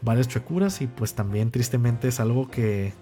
[0.00, 2.94] varias chuecuras y pues también tristemente es algo que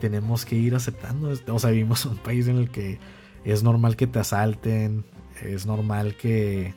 [0.00, 1.32] tenemos que ir aceptando.
[1.48, 2.98] O sea, vivimos en un país en el que
[3.44, 5.04] es normal que te asalten,
[5.42, 6.74] es normal que,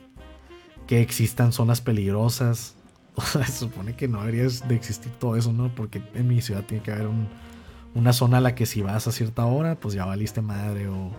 [0.86, 2.74] que existan zonas peligrosas.
[3.18, 5.74] O se supone que no debería de existir todo eso, ¿no?
[5.74, 7.08] Porque en mi ciudad tiene que haber
[7.94, 11.12] una zona a la que si vas a cierta hora, pues ya valiste madre o,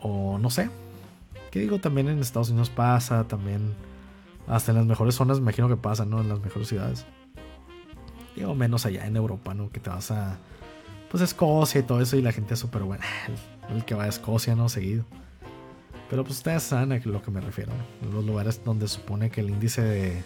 [0.00, 0.70] o no sé.
[1.52, 3.74] Que digo, también en Estados Unidos pasa, también
[4.46, 6.20] hasta en las mejores zonas me imagino que pasa, ¿no?
[6.20, 7.06] En las mejores ciudades.
[8.36, 9.70] Digo, menos allá en Europa, ¿no?
[9.70, 10.38] Que te vas a.
[11.10, 13.04] Pues Escocia y todo eso, y la gente es súper buena.
[13.70, 14.68] El, que va a Escocia, ¿no?
[14.68, 15.04] Seguido.
[16.14, 17.72] Pero pues ustedes saben a lo que me refiero.
[18.12, 20.22] Los lugares donde supone que el índice de,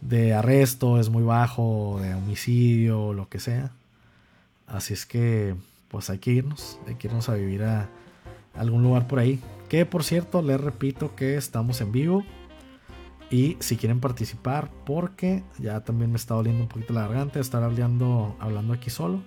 [0.00, 3.70] de arresto es muy bajo, de homicidio, lo que sea.
[4.66, 5.54] Así es que,
[5.86, 7.88] pues hay que irnos, hay que irnos a vivir a
[8.56, 9.40] algún lugar por ahí.
[9.68, 12.24] Que por cierto, les repito que estamos en vivo
[13.30, 17.62] y si quieren participar, porque ya también me está doliendo un poquito la garganta estar
[17.62, 19.22] hablando, hablando aquí solo.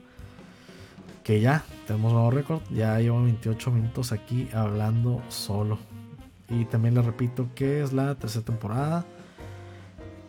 [1.24, 2.62] Que ya tenemos nuevo récord.
[2.70, 5.78] Ya llevo 28 minutos aquí hablando solo.
[6.50, 9.06] Y también les repito que es la tercera temporada.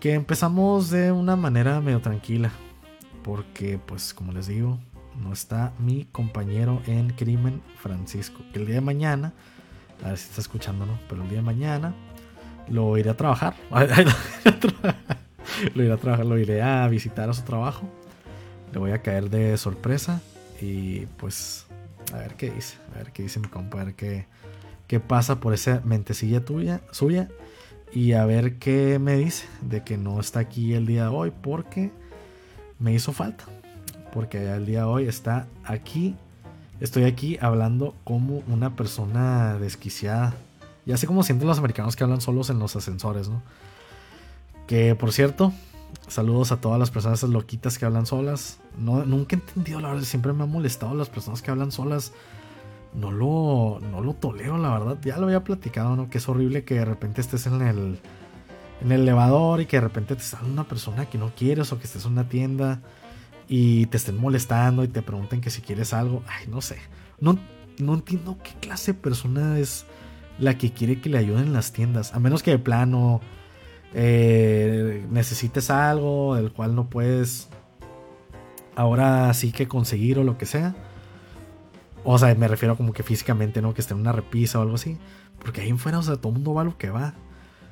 [0.01, 2.51] Que empezamos de una manera medio tranquila.
[3.23, 4.79] Porque, pues, como les digo,
[5.23, 8.43] no está mi compañero en crimen, Francisco.
[8.53, 9.33] Que el día de mañana,
[10.05, 10.99] a ver si está escuchando, ¿no?
[11.09, 11.95] Pero el día de mañana
[12.69, 13.55] lo iré a trabajar.
[15.75, 17.89] lo iré a trabajar, lo iré a visitar a su trabajo.
[18.73, 20.21] Le voy a caer de sorpresa
[20.63, 21.67] y pues
[22.13, 24.27] a ver qué dice, a ver qué dice mi compa, a ver qué,
[24.87, 27.29] qué pasa por esa mentecilla tuya, suya
[27.93, 31.33] y a ver qué me dice de que no está aquí el día de hoy
[31.43, 31.91] porque
[32.79, 33.45] me hizo falta.
[34.13, 36.17] Porque el día de hoy está aquí,
[36.81, 40.35] estoy aquí hablando como una persona desquiciada
[40.85, 43.43] ya sé cómo sienten los americanos que hablan solos en los ascensores, ¿no?
[44.67, 45.53] Que por cierto,
[46.09, 48.59] saludos a todas las personas loquitas que hablan solas.
[48.79, 52.13] No, nunca he entendido, la verdad, siempre me ha molestado las personas que hablan solas.
[52.95, 54.99] No lo, no lo tolero, la verdad.
[55.03, 56.11] Ya lo había platicado, ¿no?
[56.11, 57.99] Que es horrible que de repente estés en el,
[58.83, 61.79] en el elevador y que de repente te sale una persona que no quieres o
[61.79, 62.81] que estés en una tienda
[63.49, 66.23] y te estén molestando y te pregunten que si quieres algo.
[66.27, 66.79] Ay, no sé.
[67.21, 67.39] No,
[67.79, 69.87] no entiendo qué clase de persona es
[70.39, 72.15] la que quiere que le ayuden en las tiendas.
[72.15, 73.21] A menos que de plano
[73.95, 77.49] eh, necesites algo del cual no puedes
[78.77, 80.75] ahora sí que conseguir o lo que sea.
[82.05, 83.75] O sea, me refiero como que físicamente, ¿no?
[83.75, 84.99] Que esté en una repisa o algo así.
[85.39, 87.15] Porque ahí en fuera, o sea, todo el mundo va lo que va.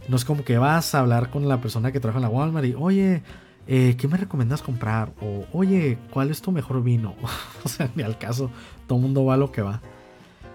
[0.08, 2.66] No es como que vas a hablar con la persona que trabaja en la Walmart
[2.66, 3.22] y, oye,
[3.66, 5.12] eh, ¿qué me recomiendas comprar?
[5.20, 7.14] O, oye, ¿cuál es tu mejor vino?
[7.64, 8.50] o sea, ni al caso,
[8.86, 9.80] todo el mundo va a lo que va.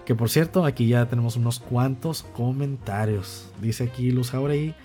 [0.05, 3.49] Que por cierto, aquí ya tenemos unos cuantos comentarios.
[3.59, 4.75] Dice aquí Luz Jauregui,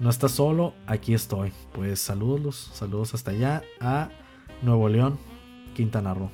[0.00, 1.52] no estás solo, aquí estoy.
[1.72, 4.08] Pues saludos, saludos hasta allá a
[4.62, 5.18] Nuevo León.
[5.74, 6.30] Quintana Roo.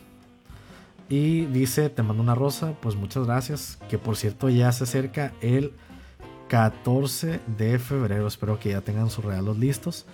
[1.09, 3.79] Y dice, te mando una rosa, pues muchas gracias.
[3.91, 5.73] Que por cierto ya se acerca el
[6.49, 8.27] 14 de febrero.
[8.27, 10.07] Espero que ya tengan sus regalos listos.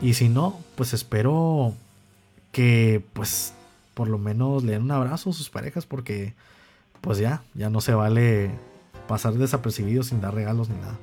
[0.00, 1.74] Y si no, pues espero
[2.52, 3.54] que pues
[3.94, 6.34] por lo menos le den un abrazo a sus parejas porque
[7.00, 8.50] pues ya, ya no se vale
[9.08, 10.98] pasar desapercibido sin dar regalos ni nada.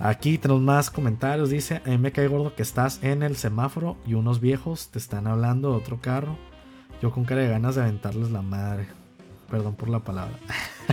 [0.00, 1.50] Aquí tenemos más comentarios.
[1.50, 4.98] Dice, a mí me cae gordo que estás en el semáforo y unos viejos te
[4.98, 6.38] están hablando de otro carro.
[7.02, 8.86] Yo con cara de ganas de aventarles la madre.
[9.50, 10.38] Perdón por la palabra.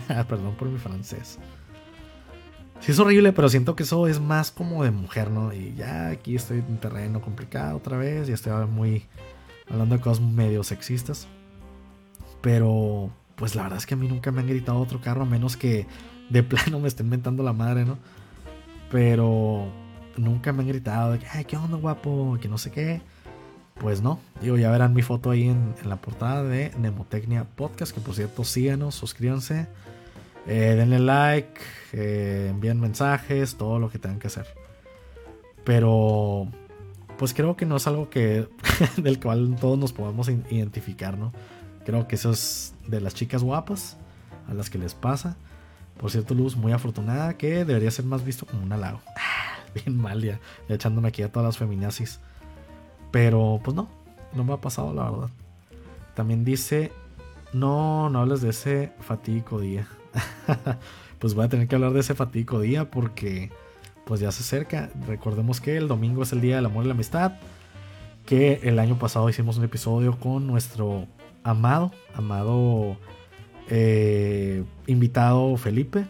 [0.27, 1.39] Perdón por mi francés.
[2.81, 5.53] Sí es horrible, pero siento que eso es más como de mujer, ¿no?
[5.53, 8.27] Y ya aquí estoy en terreno complicado otra vez.
[8.27, 9.05] Y estoy muy
[9.69, 11.29] hablando de cosas medio sexistas.
[12.41, 15.25] Pero, pues la verdad es que a mí nunca me han gritado otro carro, a
[15.25, 15.87] menos que
[16.29, 17.97] de plano me estén mentando la madre, ¿no?
[18.91, 19.67] Pero
[20.15, 22.37] nunca me han gritado de que, ay, ¿qué onda, guapo?
[22.41, 23.01] Que no sé qué.
[23.79, 28.01] Pues no, digo, ya verán mi foto ahí en, la portada de Nemotecnia Podcast, que
[28.01, 29.67] por cierto síganos, suscríbanse,
[30.47, 31.61] eh, denle like,
[31.93, 34.47] eh, envíen mensajes, todo lo que tengan que hacer.
[35.63, 36.47] Pero,
[37.19, 38.47] pues creo que no es algo que
[38.97, 41.31] del cual todos nos podamos identificar, ¿no?
[41.85, 43.97] Creo que eso es de las chicas guapas
[44.47, 45.37] a las que les pasa.
[45.97, 49.01] Por cierto, Luz, muy afortunada, que debería ser más visto como un halago.
[49.73, 52.19] Bien mal ya, echándome aquí a todas las feminazis.
[53.11, 53.89] Pero pues no,
[54.33, 55.29] no me ha pasado la verdad.
[56.13, 56.91] También dice,
[57.53, 59.87] no, no hables de ese fatídico día.
[61.19, 63.51] pues voy a tener que hablar de ese fatídico día porque
[64.05, 64.89] pues ya se acerca.
[65.07, 67.33] Recordemos que el domingo es el Día del Amor y la Amistad.
[68.25, 71.07] Que el año pasado hicimos un episodio con nuestro
[71.43, 72.97] amado, amado
[73.69, 76.05] eh, invitado Felipe.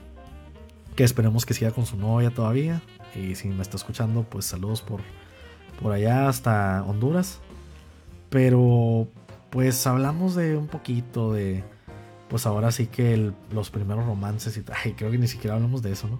[0.95, 2.81] Que esperemos que siga con su novia todavía.
[3.15, 5.01] Y si me está escuchando, pues saludos por,
[5.81, 7.39] por allá hasta Honduras.
[8.29, 9.07] Pero
[9.49, 11.63] pues hablamos de un poquito de,
[12.29, 16.07] pues ahora sí que los primeros romances y creo que ni siquiera hablamos de eso,
[16.07, 16.19] ¿no?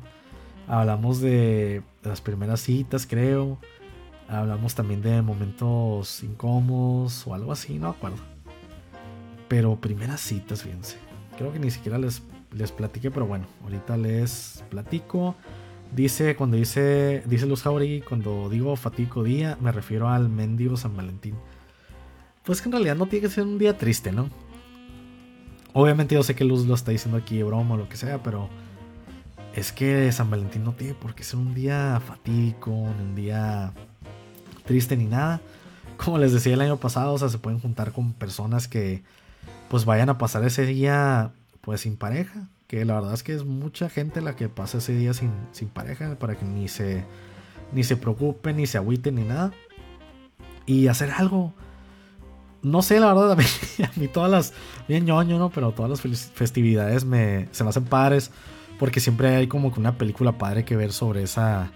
[0.67, 3.57] Hablamos de, las primeras citas, creo.
[4.27, 8.17] Hablamos también de momentos incómodos o algo así, no acuerdo.
[9.47, 11.06] Pero primeras citas, fíjense.
[11.37, 15.35] Creo que ni siquiera les, les platiqué, pero bueno, ahorita les platico.
[15.95, 20.97] Dice, cuando dice, dice Luz Jauregui, cuando digo fatico día, me refiero al mendigo San
[20.97, 21.35] Valentín.
[22.43, 24.29] Pues que en realidad no tiene que ser un día triste, ¿no?
[25.73, 28.23] Obviamente yo sé que Luz lo está diciendo aquí de broma o lo que sea,
[28.23, 28.49] pero
[29.53, 33.73] es que San Valentín no tiene por qué ser un día fatídico, ni un día
[34.65, 35.41] triste ni nada.
[35.97, 39.03] Como les decía el año pasado, o sea, se pueden juntar con personas que
[39.69, 41.31] pues vayan a pasar ese día
[41.61, 44.93] pues sin pareja que la verdad es que es mucha gente la que pasa ese
[44.93, 45.31] día sin,
[45.73, 47.05] pareja para que ni se,
[47.71, 49.53] ni se preocupen, ni se agüiten, ni nada.
[50.65, 51.53] Y hacer algo.
[52.61, 53.35] No sé, la verdad, a
[53.95, 54.53] mí, todas las.
[54.87, 55.49] Bien ñoño, ¿no?
[55.49, 58.31] Pero todas las festividades me, se me hacen padres.
[58.77, 61.71] Porque siempre hay como que una película padre que ver sobre esa,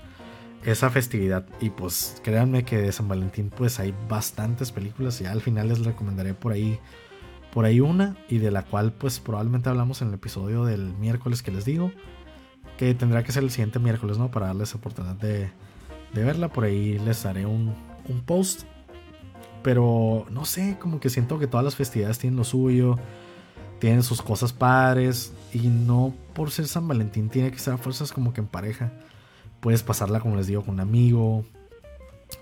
[0.65, 1.45] esa festividad.
[1.61, 5.21] Y pues créanme que de San Valentín, pues hay bastantes películas.
[5.21, 6.79] Y al final les recomendaré por ahí
[7.53, 11.43] por ahí una y de la cual pues probablemente hablamos en el episodio del miércoles
[11.43, 11.91] que les digo
[12.77, 15.51] que tendrá que ser el siguiente miércoles no para darles oportunidad de,
[16.13, 16.47] de verla.
[16.49, 17.75] Por ahí les haré un,
[18.09, 18.63] un, post.
[19.61, 22.97] Pero no sé como que siento que todas las festividades tienen lo suyo
[23.77, 28.11] tienen sus cosas padres y no por ser San Valentín tiene que ser a fuerzas
[28.11, 28.93] como que en pareja.
[29.59, 31.45] Puedes pasarla como les digo con un amigo.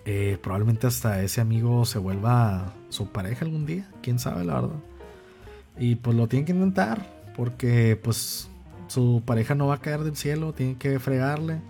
[0.06, 4.80] Eh, probablemente hasta ese amigo se vuelva su pareja algún día quién sabe la verdad
[5.80, 7.06] y pues lo tienen que intentar.
[7.36, 8.50] Porque pues
[8.88, 10.54] su pareja no va a caer del cielo.
[10.54, 11.62] Tienen que fregarle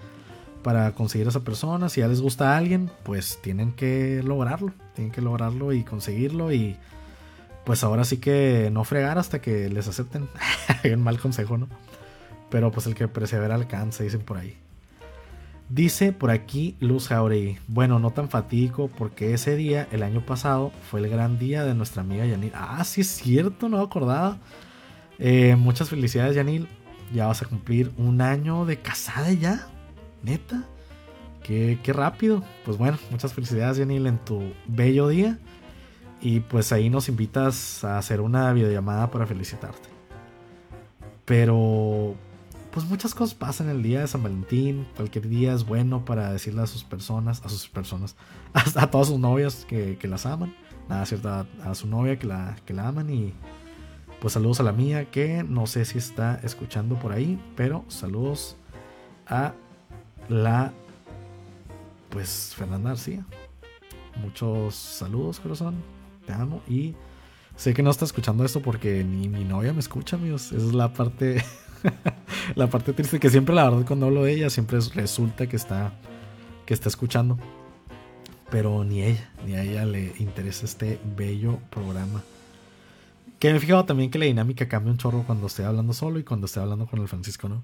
[0.64, 1.90] para conseguir a esa persona.
[1.90, 4.74] Si ya les gusta a alguien, pues tienen que lograrlo.
[4.96, 6.52] Tienen que lograrlo y conseguirlo.
[6.52, 6.76] Y
[7.66, 10.28] pues ahora sí que no fregar hasta que les acepten.
[10.84, 11.68] Un mal consejo, ¿no?
[12.50, 14.58] Pero pues el que persevera alcanza, dicen por ahí.
[15.70, 17.60] Dice por aquí Luz Jauregui.
[17.68, 21.76] Bueno, no tan fatídico porque ese día, el año pasado, fue el gran día de
[21.76, 22.52] nuestra amiga Yanil.
[22.56, 24.40] Ah, sí es cierto, no acordaba.
[25.20, 26.68] Eh, muchas felicidades, Yanil.
[27.14, 29.68] Ya vas a cumplir un año de casada ya.
[30.24, 30.64] Neta.
[31.44, 32.44] Qué, qué rápido.
[32.66, 35.38] Pues bueno, muchas felicidades, Yanil, en tu bello día.
[36.20, 39.88] Y pues ahí nos invitas a hacer una videollamada para felicitarte.
[41.26, 42.16] Pero
[42.72, 44.88] pues muchas cosas pasan el día de San Valentín.
[44.96, 48.16] Cualquier día es bueno para decirle a sus personas, a sus personas,
[48.54, 50.56] a, todas sus novias que, las aman.
[50.88, 53.10] Nada, cierto, a, su novia que la, que la aman.
[53.10, 53.34] Y
[54.20, 58.58] pues saludos a la mía que no sé si está escuchando por ahí, pero saludos
[59.28, 59.54] a
[60.28, 60.74] la,
[62.10, 63.26] pues Fernanda García.
[64.22, 65.76] Muchos saludos, corazón.
[66.26, 66.96] Te amo y
[67.56, 70.52] sé que no está escuchando esto porque ni mi novia me escucha, amigos.
[70.52, 71.44] Esa es la parte,
[72.56, 75.94] la parte triste que siempre, la verdad, cuando hablo de ella, siempre resulta que está,
[76.66, 77.38] que está escuchando.
[78.50, 82.24] Pero ni ella, ni a ella le interesa este bello programa.
[83.38, 86.20] Que me he fijado también que la dinámica cambia un chorro cuando estoy hablando solo
[86.20, 87.64] y cuando estoy hablando con el Francisco, ¿no?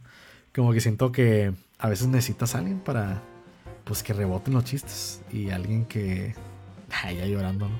[0.53, 3.21] Como que siento que a veces necesitas a alguien para,
[3.83, 5.21] pues, que reboten los chistes.
[5.33, 6.35] Y alguien que,
[7.03, 7.75] ya llorando, ¿no?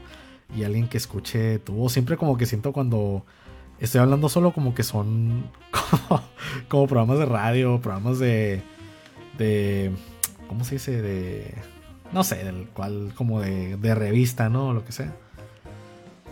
[0.58, 1.94] Y alguien que escuche tu voz.
[1.94, 3.26] Siempre como que siento cuando
[3.80, 5.50] estoy hablando solo como que son
[6.68, 8.62] como, programas de radio, programas de,
[9.38, 9.92] de,
[10.48, 11.02] ¿cómo se dice?
[11.02, 11.54] De,
[12.12, 14.74] no sé, del cual, como de, de revista, ¿no?
[14.74, 15.14] Lo que sea.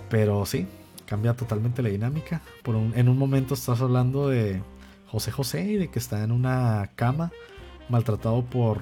[0.09, 0.67] Pero sí,
[1.05, 2.41] cambia totalmente la dinámica.
[2.63, 4.61] Por en un momento estás hablando de
[5.07, 7.31] José José y de que está en una cama
[7.89, 8.79] maltratado por...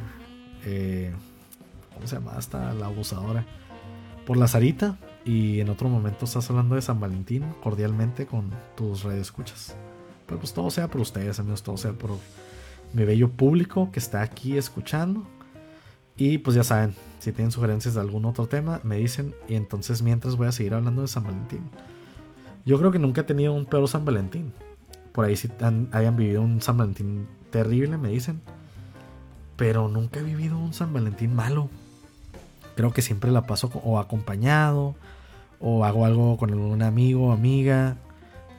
[0.65, 1.11] Eh,
[1.93, 2.33] ¿Cómo se llama?
[2.37, 3.45] Hasta la abusadora.
[4.25, 4.97] Por la Sarita.
[5.23, 9.75] Y en otro momento estás hablando de San Valentín cordialmente con tus redes escuchas.
[10.25, 12.11] Pero pues todo sea por ustedes, amigos, todo sea por
[12.93, 15.23] mi bello público que está aquí escuchando.
[16.17, 19.35] Y pues ya saben, si tienen sugerencias de algún otro tema, me dicen.
[19.47, 21.61] Y entonces mientras voy a seguir hablando de San Valentín.
[22.65, 24.53] Yo creo que nunca he tenido un peor San Valentín.
[25.11, 25.49] Por ahí sí
[25.91, 28.41] hayan vivido un San Valentín terrible, me dicen.
[29.55, 31.69] Pero nunca he vivido un San Valentín malo.
[32.89, 34.95] Que siempre la paso o acompañado.
[35.59, 37.97] O hago algo con un amigo o amiga.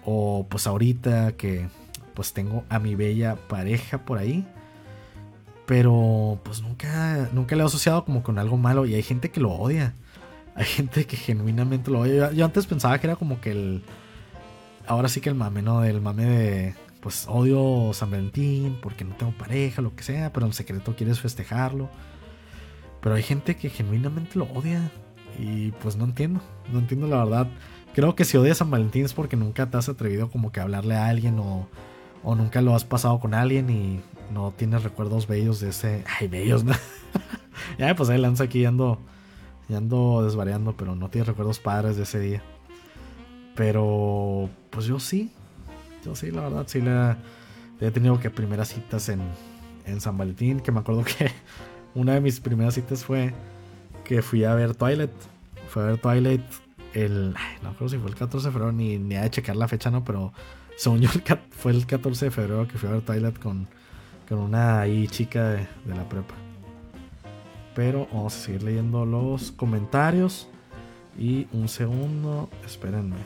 [0.04, 1.66] O pues ahorita que
[2.14, 4.46] pues tengo a mi bella pareja por ahí.
[5.66, 8.86] Pero pues nunca, nunca le he asociado como con algo malo.
[8.86, 9.94] Y hay gente que lo odia.
[10.54, 12.32] Hay gente que genuinamente lo odia.
[12.32, 13.82] Yo, antes pensaba que era como que el.
[14.86, 15.80] Ahora sí que el mame, ¿no?
[15.80, 16.74] Del mame de.
[17.00, 21.20] Pues odio San Valentín porque no tengo pareja, lo que sea, pero en secreto quieres
[21.20, 21.88] festejarlo.
[23.02, 24.90] Pero hay gente que genuinamente lo odia.
[25.38, 26.40] Y pues no entiendo.
[26.72, 27.48] No entiendo la verdad.
[27.94, 30.62] Creo que si odias San Valentín es porque nunca te has atrevido como que a
[30.62, 31.68] hablarle a alguien o,
[32.22, 34.00] o nunca lo has pasado con alguien y
[34.32, 36.04] no tienes recuerdos bellos de ese.
[36.18, 36.72] Ay, bellos, ¿no?
[37.78, 38.98] ya, pues ahí lanza aquí ando
[39.68, 42.42] ya ando desvariando, pero no tiene recuerdos padres de ese día.
[43.54, 45.30] Pero, pues yo sí.
[46.04, 47.16] Yo sí, la verdad, sí le
[47.80, 49.20] he tenido que primeras citas en,
[49.86, 50.60] en San Valentín.
[50.60, 51.30] Que me acuerdo que
[51.94, 53.32] una de mis primeras citas fue
[54.04, 55.10] que fui a ver Twilight.
[55.68, 56.42] Fui a ver Twilight
[56.94, 57.34] el.
[57.62, 59.90] no recuerdo si fue el 14 de febrero, ni, ni a de checar la fecha,
[59.90, 60.32] no, pero
[60.76, 61.10] según yo
[61.50, 63.68] fue el 14 de febrero que fui a ver Twilight con,
[64.28, 66.34] con una ahí chica de la prepa.
[67.74, 70.48] Pero vamos a seguir leyendo los comentarios.
[71.18, 73.16] Y un segundo, espérenme.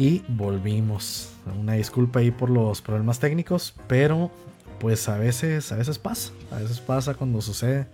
[0.00, 1.28] Y volvimos.
[1.60, 4.30] Una disculpa ahí por los problemas técnicos, pero
[4.78, 7.86] pues a veces, a veces pasa, a veces pasa cuando sucede.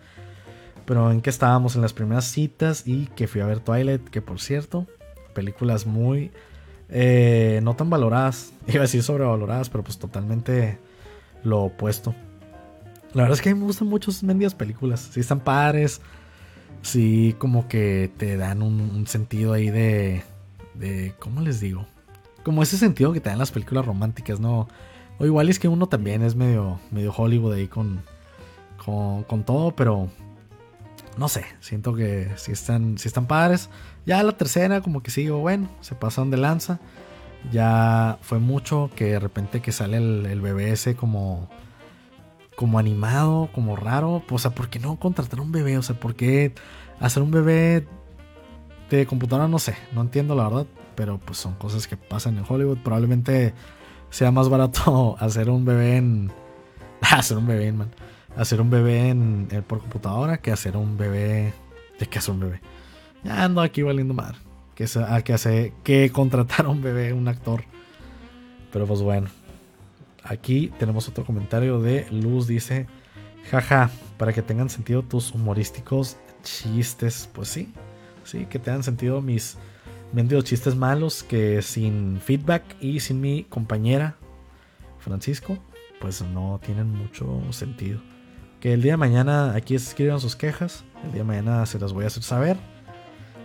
[0.85, 4.23] Pero en que estábamos en las primeras citas y que fui a ver Twilight, que
[4.23, 4.87] por cierto,
[5.35, 6.31] películas muy
[6.91, 10.79] eh, no tan valoradas, iba a decir sobrevaloradas, pero pues totalmente
[11.43, 12.15] lo opuesto.
[13.15, 16.01] La verdad es que me gustan mucho mendigas películas, sí están padres,
[16.83, 20.23] sí como que te dan un, un sentido ahí de,
[20.75, 21.89] de, ¿cómo les digo?
[22.47, 24.69] Como ese sentido que te dan las películas románticas, ¿no?
[25.19, 28.03] O igual es que uno también es medio, medio Hollywood ahí con,
[28.85, 30.09] con, todo, pero
[31.19, 33.69] no sé, siento que si están, si están padres.
[34.05, 36.79] Ya la tercera, como que sigo, bueno, se pasaron de lanza.
[37.51, 41.51] Ya fue mucho que de repente que sale el, el bebé ese como,
[42.55, 44.23] como animado, como raro.
[44.31, 45.79] O sea, ¿por qué no contratar un bebé?
[45.79, 46.55] O sea, ¿por qué
[47.01, 47.89] hacer un bebé
[48.89, 49.49] de computadora?
[49.49, 50.67] No sé, no entiendo la verdad
[50.97, 52.79] pero pues son cosas que pasan en Hollywood.
[52.79, 53.55] Probablemente
[54.11, 56.33] sea más barato hacer un bebé en.
[57.01, 57.91] hacer un bebé, man.
[58.37, 61.53] Hacer un bebé en, por computadora que hacer un bebé.
[61.99, 62.61] ¿De qué hacer un bebé?
[63.25, 64.39] Ya ando aquí valiendo madre.
[64.75, 64.87] Que,
[65.25, 67.65] que, hace, que contratar un bebé, un actor.
[68.73, 69.29] Pero pues bueno.
[70.23, 72.47] Aquí tenemos otro comentario de Luz.
[72.47, 72.87] Dice:
[73.51, 77.31] Jaja, para que tengan sentido tus humorísticos chistes.
[77.33, 77.73] Pues sí,
[78.25, 79.57] sí, que tengan sentido mis
[80.13, 84.17] Mendios chistes malos que sin feedback y sin mi compañera
[84.99, 85.59] Francisco,
[86.01, 88.01] pues no tienen mucho sentido.
[88.61, 90.85] Que el día de mañana aquí escriban sus quejas.
[91.05, 92.57] El día de mañana se las voy a hacer saber.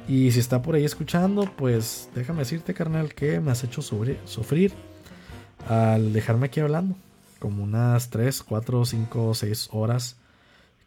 [0.07, 4.74] Y si está por ahí escuchando, pues déjame decirte, carnal, que me has hecho sufrir,
[5.68, 6.95] al dejarme aquí hablando.
[7.39, 10.18] Como unas 3, 4, 5, 6 horas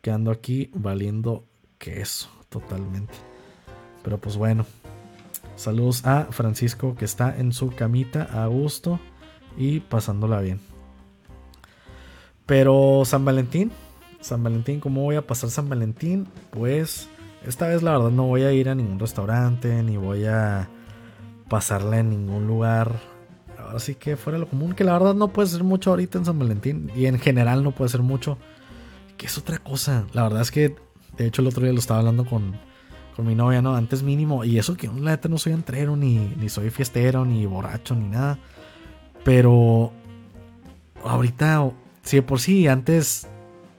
[0.02, 1.44] que ando aquí valiendo
[1.78, 3.14] queso totalmente.
[4.02, 4.66] Pero pues bueno,
[5.56, 9.00] saludos a Francisco que está en su camita a gusto
[9.56, 10.60] y pasándola bien.
[12.46, 13.72] Pero San Valentín,
[14.20, 16.28] San Valentín, ¿cómo voy a pasar San Valentín?
[16.50, 17.08] Pues
[17.46, 20.68] esta vez la verdad no voy a ir a ningún restaurante, ni voy a
[21.48, 22.92] pasarla en ningún lugar.
[23.74, 26.38] Así que fuera lo común, que la verdad no puede ser mucho ahorita en San
[26.38, 26.90] Valentín.
[26.96, 28.38] Y en general no puede ser mucho.
[29.16, 30.06] Que es otra cosa.
[30.12, 30.76] La verdad es que,
[31.16, 32.58] de hecho, el otro día lo estaba hablando con,
[33.16, 33.76] con mi novia, ¿no?
[33.76, 34.44] Antes mínimo.
[34.44, 38.08] Y eso que la neta no soy entrero, ni, ni soy fiestero, ni borracho, ni
[38.08, 38.38] nada.
[39.24, 39.92] Pero
[41.04, 41.70] ahorita,
[42.02, 43.26] si de por sí, antes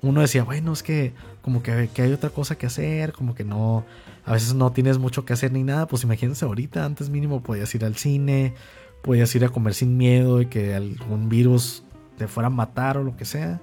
[0.01, 3.43] uno decía, bueno, es que como que, que, hay otra cosa que hacer, como que
[3.43, 3.85] no,
[4.25, 7.73] a veces no tienes mucho que hacer ni nada, pues imagínense ahorita, antes mínimo podías
[7.75, 8.55] ir al cine,
[9.03, 11.83] podías ir a comer sin miedo de que algún virus
[12.17, 13.61] te fuera a matar o lo que sea,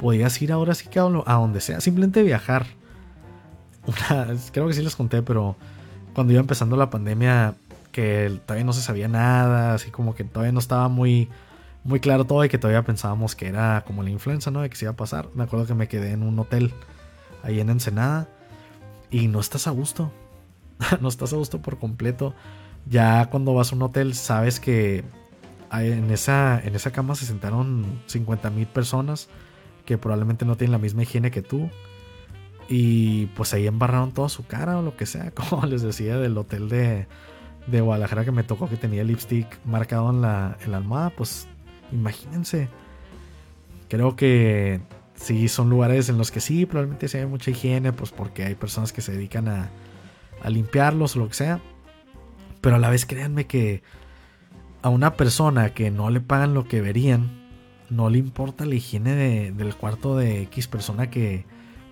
[0.00, 2.66] podías ir ahora sí que a donde sea, simplemente viajar.
[4.52, 5.56] creo que sí les conté, pero
[6.14, 7.54] cuando iba empezando la pandemia,
[7.92, 11.28] que todavía no se sabía nada, así como que todavía no estaba muy
[11.86, 14.60] muy claro todo y que todavía pensábamos que era como la influenza, ¿no?
[14.60, 15.28] De que se iba a pasar.
[15.34, 16.74] Me acuerdo que me quedé en un hotel
[17.44, 18.28] ahí en Ensenada
[19.10, 20.12] y no estás a gusto.
[21.00, 22.34] no estás a gusto por completo.
[22.86, 25.04] Ya cuando vas a un hotel sabes que
[25.72, 29.28] en esa, en esa cama se sentaron 50 mil personas
[29.84, 31.70] que probablemente no tienen la misma higiene que tú.
[32.68, 36.36] Y pues ahí embarraron toda su cara o lo que sea, como les decía del
[36.36, 37.06] hotel de,
[37.66, 41.48] de Guadalajara que me tocó que tenía lipstick marcado en la, en almohada, pues
[41.92, 42.68] Imagínense.
[43.88, 44.80] Creo que
[45.14, 48.54] sí son lugares en los que sí, probablemente se hay mucha higiene, pues porque hay
[48.54, 49.70] personas que se dedican a,
[50.42, 51.60] a limpiarlos o lo que sea.
[52.60, 53.82] Pero a la vez créanme que
[54.82, 57.46] a una persona que no le pagan lo que verían,
[57.90, 61.44] no le importa la higiene del cuarto de X persona que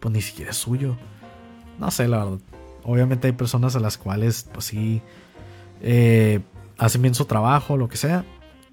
[0.04, 0.98] pues ni siquiera es suyo.
[1.80, 2.38] No sé, la verdad.
[2.82, 5.00] Obviamente hay personas a las cuales pues sí
[5.80, 6.40] eh,
[6.76, 8.22] hacen bien su trabajo, lo que sea.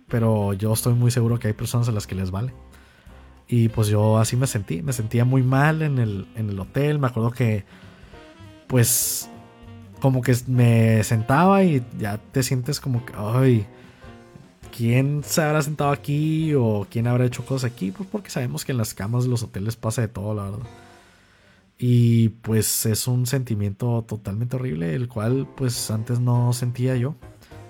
[0.09, 2.53] Pero yo estoy muy seguro que hay personas a las que les vale.
[3.47, 4.81] Y pues yo así me sentí.
[4.81, 6.99] Me sentía muy mal en el, en el hotel.
[6.99, 7.63] Me acuerdo que
[8.67, 9.29] pues
[10.01, 13.65] como que me sentaba y ya te sientes como que, ay,
[14.75, 17.91] ¿quién se habrá sentado aquí o quién habrá hecho cosas aquí?
[17.91, 20.67] Pues porque sabemos que en las camas de los hoteles pasa de todo, la verdad.
[21.83, 27.15] Y pues es un sentimiento totalmente horrible, el cual pues antes no sentía yo.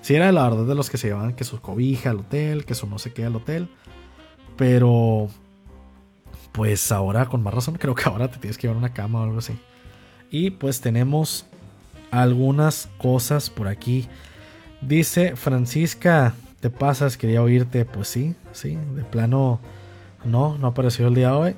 [0.01, 2.75] Si era la verdad de los que se llevaban que su cobija al hotel, que
[2.75, 3.69] su no sé qué al hotel.
[4.57, 5.29] Pero
[6.51, 9.23] pues ahora con más razón creo que ahora te tienes que llevar una cama o
[9.23, 9.53] algo así.
[10.29, 11.45] Y pues tenemos
[12.11, 14.09] algunas cosas por aquí.
[14.81, 17.15] Dice Francisca, ¿te pasas?
[17.15, 17.85] Quería oírte.
[17.85, 19.61] Pues sí, sí, de plano
[20.25, 21.55] no, no apareció el día de hoy.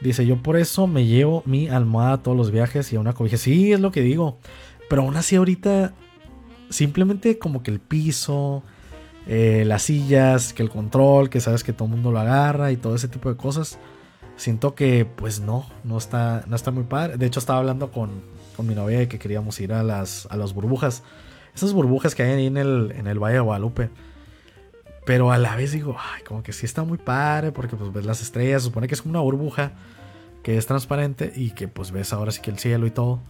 [0.00, 3.12] Dice, yo por eso me llevo mi almohada a todos los viajes y a una
[3.12, 3.36] cobija.
[3.36, 4.38] Sí, es lo que digo.
[4.88, 5.94] Pero aún así ahorita
[6.70, 8.62] Simplemente como que el piso,
[9.26, 12.76] eh, las sillas, que el control, que sabes que todo el mundo lo agarra y
[12.76, 13.78] todo ese tipo de cosas.
[14.36, 17.16] Siento que pues no, no está, no está muy padre.
[17.16, 18.22] De hecho estaba hablando con,
[18.56, 21.02] con mi novia de que queríamos ir a las, a las burbujas.
[21.56, 23.90] Esas burbujas que hay ahí en el, en el Valle de Guadalupe.
[25.04, 28.04] Pero a la vez digo, ay, como que sí está muy padre porque pues ves
[28.04, 28.62] las estrellas.
[28.62, 29.72] supone que es como una burbuja
[30.42, 33.20] que es transparente y que pues ves ahora sí que el cielo y todo.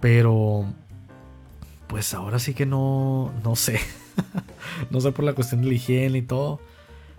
[0.00, 0.66] Pero
[1.86, 3.80] pues ahora sí que no, no sé.
[4.90, 6.60] no sé por la cuestión de la higiene y todo.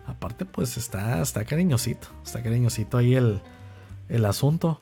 [0.08, 2.08] Aparte, pues está, está cariñosito.
[2.24, 3.42] Está cariñosito ahí el,
[4.10, 4.82] el asunto.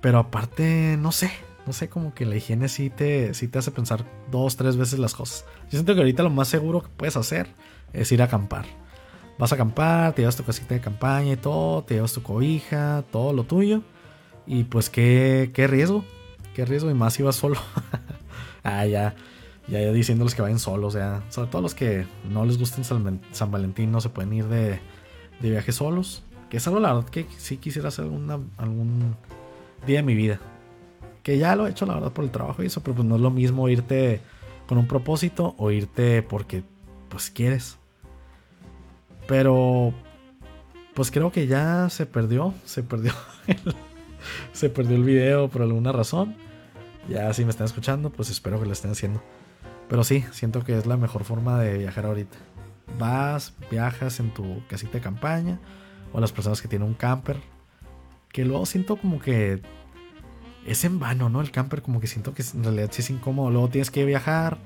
[0.00, 1.30] Pero aparte, no sé.
[1.66, 5.00] No sé, como que la higiene sí te, sí te hace pensar dos, tres veces
[5.00, 5.44] las cosas.
[5.64, 7.48] Yo siento que ahorita lo más seguro que puedes hacer
[7.92, 8.66] es ir a acampar.
[9.38, 13.04] Vas a acampar, te llevas tu casita de campaña y todo, te llevas tu cobija,
[13.10, 13.82] todo lo tuyo.
[14.46, 16.04] Y pues qué, qué riesgo,
[16.54, 17.56] qué riesgo y más si vas solo.
[18.68, 19.14] Ah, ya.
[19.68, 21.22] Ya, ya diciéndoles que vayan solos, ya.
[21.28, 24.80] Sobre todo los que no les gusten San, Valentín, no se pueden ir de,
[25.40, 26.24] de viaje solos.
[26.50, 29.14] Que es algo, la verdad, que sí quisiera hacer algún
[29.86, 30.40] día de mi vida.
[31.22, 33.16] Que ya lo he hecho, la verdad, por el trabajo y eso, pero pues no
[33.16, 34.20] es lo mismo irte
[34.66, 36.64] con un propósito o irte porque,
[37.08, 37.78] pues, quieres.
[39.26, 39.92] Pero,
[40.94, 43.12] pues creo que ya se perdió, se perdió
[44.52, 46.36] se perdió el video por alguna razón.
[47.08, 49.22] Ya si me están escuchando, pues espero que lo estén haciendo.
[49.88, 52.36] Pero sí, siento que es la mejor forma de viajar ahorita.
[52.98, 55.60] Vas, viajas en tu casita de campaña,
[56.12, 57.36] o las personas que tienen un camper,
[58.32, 59.60] que luego siento como que
[60.66, 61.40] es en vano, ¿no?
[61.40, 63.50] El camper como que siento que en realidad sí es incómodo.
[63.50, 64.58] Luego tienes que viajar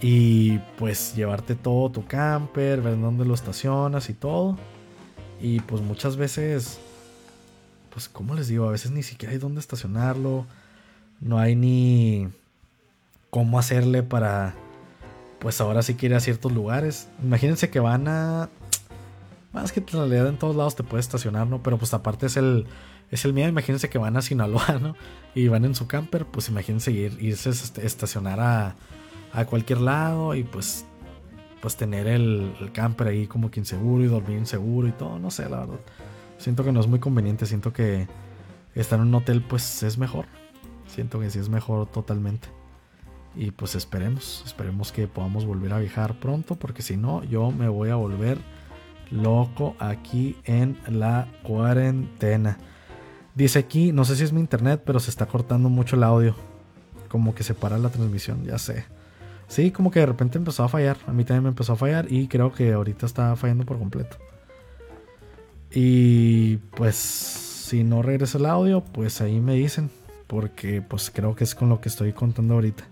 [0.00, 4.56] y pues llevarte todo tu camper, ver dónde lo estacionas y todo.
[5.40, 6.78] Y pues muchas veces,
[7.92, 10.46] pues como les digo, a veces ni siquiera hay dónde estacionarlo.
[11.20, 12.28] No hay ni
[13.30, 14.54] cómo hacerle para,
[15.38, 17.08] pues ahora sí quiere ir a ciertos lugares.
[17.22, 18.50] Imagínense que van a...
[19.52, 21.62] Más que en realidad en todos lados te puedes estacionar, ¿no?
[21.62, 22.66] Pero pues aparte es el,
[23.10, 23.48] es el miedo.
[23.48, 24.94] Imagínense que van a Sinaloa, ¿no?
[25.34, 28.74] Y van en su camper, pues imagínense ir, irse a estacionar a
[29.32, 30.86] a cualquier lado y pues
[31.60, 35.48] pues tener el, camper ahí como que inseguro y dormir inseguro y todo, no sé,
[35.48, 35.80] la verdad.
[36.38, 38.06] Siento que no es muy conveniente, siento que
[38.74, 40.26] estar en un hotel pues es mejor.
[40.86, 42.48] Siento que sí es mejor totalmente.
[43.34, 47.68] Y pues esperemos, esperemos que podamos volver a viajar pronto, porque si no, yo me
[47.68, 48.38] voy a volver
[49.10, 52.58] loco aquí en la cuarentena.
[53.34, 56.34] Dice aquí, no sé si es mi internet, pero se está cortando mucho el audio.
[57.08, 58.86] Como que se para la transmisión, ya sé.
[59.48, 60.96] Sí, como que de repente empezó a fallar.
[61.06, 64.16] A mí también me empezó a fallar y creo que ahorita está fallando por completo.
[65.70, 69.90] Y pues si no regresa el audio, pues ahí me dicen.
[70.26, 72.84] Porque pues creo que es con lo que estoy contando ahorita.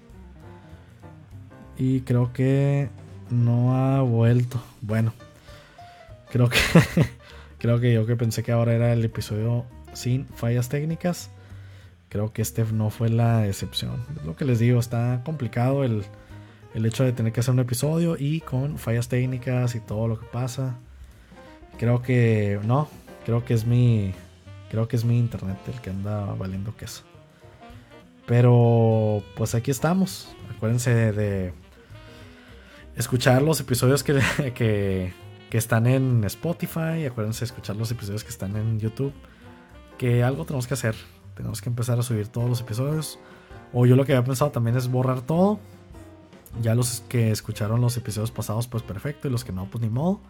[1.77, 2.89] Y creo que
[3.31, 4.63] no ha vuelto.
[4.81, 5.13] Bueno,
[6.31, 6.59] creo que
[7.59, 11.31] creo que yo que pensé que ahora era el episodio sin fallas técnicas.
[12.09, 14.05] Creo que este no fue la excepción.
[14.17, 16.05] Es lo que les digo, está complicado el
[16.75, 20.19] el hecho de tener que hacer un episodio y con fallas técnicas y todo lo
[20.19, 20.77] que pasa.
[21.79, 22.89] Creo que no,
[23.25, 24.13] creo que es mi
[24.71, 27.05] creo que es mi internet el que anda valiendo queso.
[28.27, 30.35] Pero pues aquí estamos.
[30.57, 31.53] Acuérdense de
[32.97, 34.21] escuchar los episodios que,
[34.55, 35.13] que,
[35.53, 37.07] están en Spotify.
[37.09, 39.13] Acuérdense de escuchar los episodios que están en YouTube.
[39.99, 40.97] Que algo tenemos que hacer.
[41.37, 43.21] Tenemos que empezar a subir todos los episodios.
[43.73, 45.61] O yo lo que había pensado también es borrar todo
[46.63, 49.29] ya los que escucharon los episodios pasados, pues perfecto.
[49.29, 50.21] Y los que no, pues ni modo.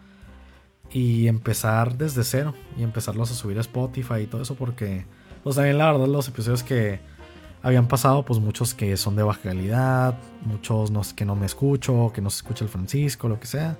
[0.91, 2.53] Y empezar desde cero.
[2.77, 4.55] Y empezarlos a subir a Spotify y todo eso.
[4.55, 5.05] Porque,
[5.43, 6.99] pues también la verdad, los episodios que
[7.61, 10.17] habían pasado, pues muchos que son de baja calidad.
[10.45, 12.11] Muchos no, que no me escucho.
[12.13, 13.77] Que no se escucha el Francisco, lo que sea.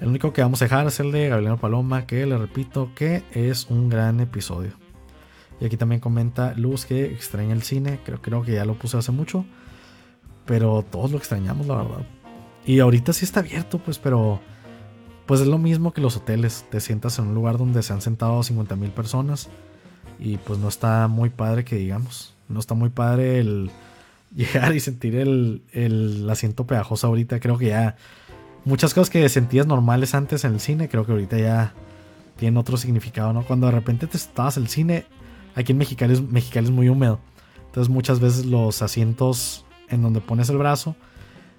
[0.00, 2.06] El único que vamos a dejar es el de Gabriel Paloma.
[2.06, 4.72] Que le repito que es un gran episodio.
[5.60, 8.00] Y aquí también comenta Luz que extraña el cine.
[8.04, 9.44] Creo, creo que ya lo puse hace mucho.
[10.44, 12.06] Pero todos lo extrañamos, la verdad.
[12.64, 14.40] Y ahorita sí está abierto, pues, pero
[15.26, 16.66] pues es lo mismo que los hoteles.
[16.70, 19.48] Te sientas en un lugar donde se han sentado 50 mil personas
[20.18, 22.34] y pues no está muy padre que digamos.
[22.48, 23.70] No está muy padre el
[24.34, 27.40] llegar y sentir el, el asiento pegajoso ahorita.
[27.40, 27.96] Creo que ya
[28.64, 31.74] muchas cosas que sentías normales antes en el cine, creo que ahorita ya
[32.36, 33.44] tienen otro significado, ¿no?
[33.44, 35.04] Cuando de repente te estabas el cine,
[35.54, 37.20] aquí en Mexicali Mexicali es muy húmedo.
[37.66, 40.96] Entonces muchas veces los asientos en donde pones el brazo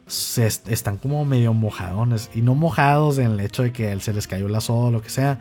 [0.08, 2.30] se están como medio mojadones.
[2.34, 5.02] Y no mojados en el hecho de que se les cayó la soda o lo
[5.02, 5.40] que sea,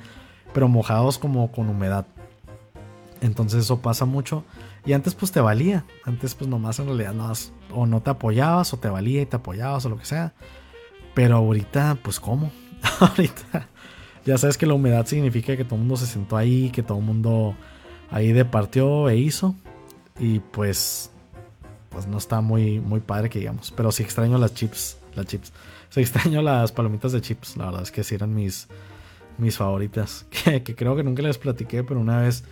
[0.52, 2.06] pero mojados como con humedad.
[3.20, 4.44] Entonces eso pasa mucho.
[4.84, 5.84] Y antes pues te valía.
[6.04, 7.32] Antes pues nomás en realidad no,
[7.74, 10.32] o no te apoyabas o te valía y te apoyabas o lo que sea.
[11.14, 12.50] Pero ahorita pues ¿cómo?
[13.00, 13.68] ahorita
[14.24, 16.98] ya sabes que la humedad significa que todo el mundo se sentó ahí, que todo
[16.98, 17.56] el mundo
[18.10, 19.54] ahí departió e hizo.
[20.18, 21.10] Y pues
[21.92, 23.70] pues no está muy, muy padre que digamos.
[23.70, 24.96] Pero sí extraño las chips.
[25.14, 25.52] Las chips.
[25.90, 27.56] Sí extraño las palomitas de chips.
[27.56, 28.68] La verdad es que sí eran mis,
[29.38, 30.26] mis favoritas.
[30.44, 32.44] Que, creo que nunca les platiqué, pero una vez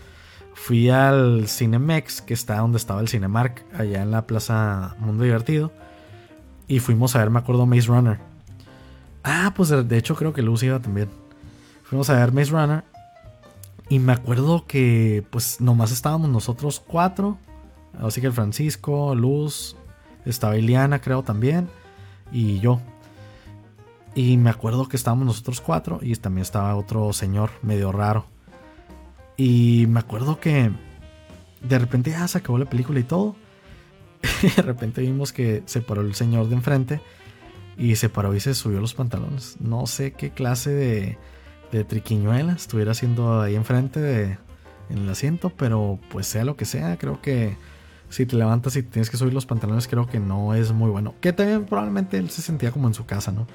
[0.54, 5.72] fui al Cinemex, que está donde estaba el Cinemark, allá en la Plaza Mundo Divertido.
[6.68, 8.18] Y fuimos a ver, me acuerdo, Maze Runner.
[9.24, 11.08] Ah, pues de hecho creo que Luz iba también.
[11.82, 12.84] Fuimos a ver Maze Runner.
[13.88, 17.38] Y me acuerdo que pues nomás estábamos nosotros cuatro
[17.98, 19.76] Así que el Francisco, Luz,
[20.24, 21.68] estaba Iliana, creo también,
[22.32, 22.80] y yo.
[24.14, 28.26] Y me acuerdo que estábamos nosotros cuatro y también estaba otro señor medio raro.
[29.36, 30.70] Y me acuerdo que
[31.62, 33.36] de repente ya se acabó la película y todo.
[34.42, 37.00] Y de repente vimos que se paró el señor de enfrente
[37.78, 39.56] y se paró y se subió los pantalones.
[39.60, 41.18] No sé qué clase de,
[41.72, 44.38] de triquiñuela estuviera haciendo ahí enfrente de,
[44.90, 47.56] en el asiento, pero pues sea lo que sea, creo que
[48.10, 51.14] si te levantas y tienes que subir los pantalones, creo que no es muy bueno.
[51.20, 53.46] Que también probablemente él se sentía como en su casa, ¿no?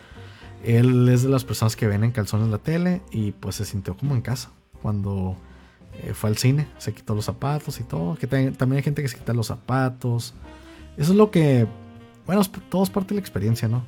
[0.64, 3.96] Él es de las personas que ven en calzones la tele y pues se sintió
[3.96, 4.50] como en casa
[4.82, 5.36] cuando
[6.04, 8.16] eh, fue al cine, se quitó los zapatos y todo.
[8.16, 10.34] Que también hay gente que se quita los zapatos.
[10.98, 11.68] Eso es lo que
[12.26, 13.84] Bueno, todo es parte de la experiencia, ¿no?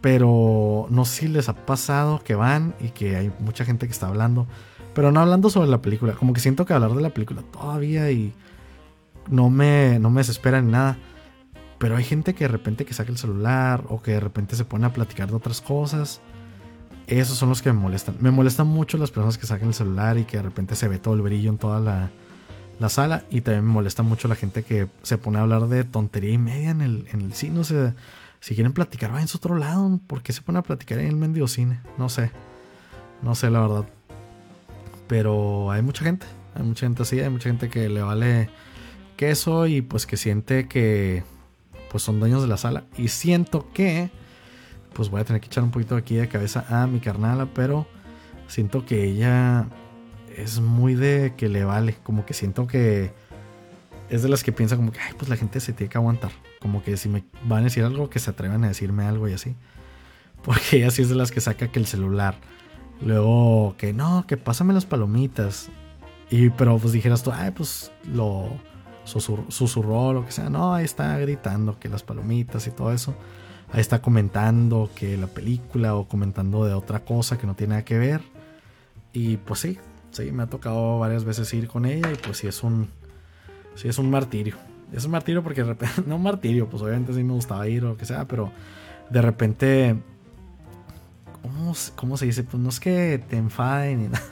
[0.00, 3.92] Pero no sé si les ha pasado que van y que hay mucha gente que
[3.92, 4.46] está hablando.
[4.94, 6.14] Pero no hablando sobre la película.
[6.14, 8.32] Como que siento que hablar de la película todavía y
[9.28, 10.96] no me, no me desespera ni nada.
[11.78, 14.64] Pero hay gente que de repente que saca el celular o que de repente se
[14.64, 16.20] pone a platicar de otras cosas.
[17.06, 18.16] Esos son los que me molestan.
[18.20, 20.98] Me molestan mucho las personas que sacan el celular y que de repente se ve
[20.98, 22.10] todo el brillo en toda la,
[22.80, 23.24] la sala.
[23.30, 26.38] Y también me molesta mucho la gente que se pone a hablar de tontería y
[26.38, 27.62] media en el, en el cine.
[28.40, 30.00] Si quieren platicar, vayan a otro lado.
[30.06, 31.80] ¿Por qué se pone a platicar en el mendigo cine?
[31.98, 32.30] No sé.
[33.22, 33.84] No sé, la verdad.
[35.06, 36.26] Pero hay mucha gente.
[36.54, 37.20] Hay mucha gente así.
[37.20, 38.48] Hay mucha gente que le vale
[39.16, 41.24] queso y pues que siente que
[41.90, 42.84] pues son dueños de la sala.
[42.96, 44.10] Y siento que
[44.92, 47.86] pues voy a tener que echar un poquito aquí de cabeza a mi carnala, pero
[48.48, 49.66] siento que ella
[50.34, 53.10] es muy de que le vale, como que siento que
[54.08, 56.30] es de las que piensa como que, ay, pues la gente se tiene que aguantar,
[56.60, 59.34] como que si me van a decir algo, que se atrevan a decirme algo y
[59.34, 59.54] así.
[60.42, 62.36] Porque ella sí es de las que saca que el celular.
[63.02, 65.68] Luego que no, que pásame las palomitas.
[66.30, 68.50] Y pero pues dijeras tú, ay, pues lo
[69.06, 70.50] susurró, o lo que sea.
[70.50, 73.14] No, ahí está gritando que las palomitas y todo eso.
[73.72, 77.84] Ahí está comentando que la película o comentando de otra cosa que no tiene nada
[77.84, 78.20] que ver.
[79.12, 79.78] Y pues sí,
[80.10, 82.88] sí, me ha tocado varias veces ir con ella y pues sí es un,
[83.74, 84.56] sí es un martirio.
[84.92, 87.84] Es un martirio porque de repente, no un martirio, pues obviamente sí me gustaba ir
[87.84, 88.52] o lo que sea, pero
[89.10, 89.96] de repente,
[91.42, 92.44] ¿cómo, cómo se dice?
[92.44, 94.22] Pues no es que te enfaden ni nada.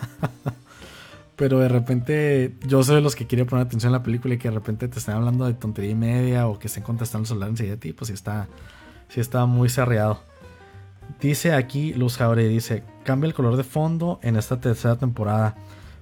[1.37, 4.39] Pero de repente yo soy de los que quiere poner atención a la película y
[4.39, 7.29] que de repente te estén hablando de tontería y media o que estén contestando el
[7.29, 8.47] celular enseguida de ti, pues sí está,
[9.09, 10.21] sí está muy cerreado.
[11.21, 15.57] Dice aquí Luz Jauregui, dice, cambia el color de fondo en esta tercera temporada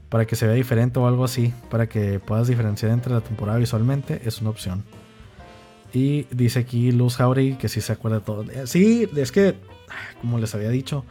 [0.09, 3.59] para que se vea diferente o algo así, para que puedas diferenciar entre la temporada
[3.59, 4.85] visualmente, es una opción.
[5.95, 8.45] Y dice aquí Luz Jauregui que sí se acuerda de todo.
[8.66, 9.55] Sí, es que,
[10.20, 11.05] como les había dicho,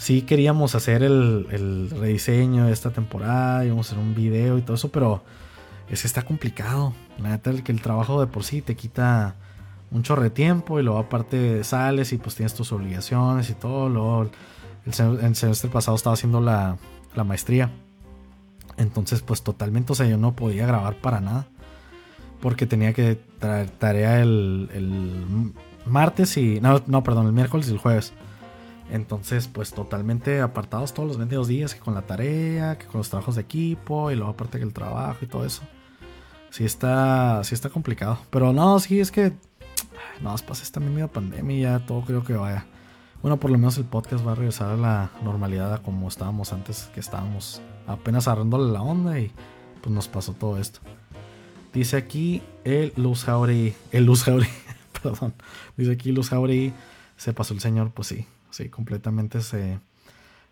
[0.00, 4.76] sí queríamos hacer el, rediseño de esta temporada, íbamos a hacer un video y todo
[4.76, 5.22] eso, pero
[5.90, 6.94] es que está complicado.
[7.18, 9.36] La neta, el que el trabajo de por sí te quita
[9.90, 13.90] un chorro de tiempo y luego aparte sales y pues tienes tus obligaciones y todo.
[13.90, 14.30] Luego
[14.86, 16.78] el, semestre pasado estaba haciendo la,
[17.26, 17.70] maestría.
[18.78, 21.46] Entonces pues totalmente, o sea, yo no podía grabar para nada.
[22.40, 25.52] Porque tenía que traer tarea el, el
[25.84, 26.58] martes y...
[26.62, 28.14] No, no, perdón, el miércoles y el jueves.
[28.90, 33.08] Entonces, pues totalmente apartados todos los 22 días, que con la tarea, que con los
[33.08, 35.62] trabajos de equipo, y luego aparte que el trabajo y todo eso.
[36.50, 38.18] Sí está, sí está complicado.
[38.30, 39.32] Pero no, sí, es que
[40.20, 42.66] no, pasa esta media pandemia todo creo que vaya.
[43.22, 46.90] Bueno, por lo menos el podcast va a regresar a la normalidad como estábamos antes,
[46.94, 49.30] que estábamos apenas agarrándole la onda y
[49.82, 50.80] pues nos pasó todo esto.
[51.72, 54.52] Dice aquí el Luz Jauregui, el Luz Jauregui,
[55.02, 55.34] perdón,
[55.76, 56.72] dice aquí Luz Jauregui,
[57.16, 59.80] se pasó el señor, pues sí, Sí, completamente se,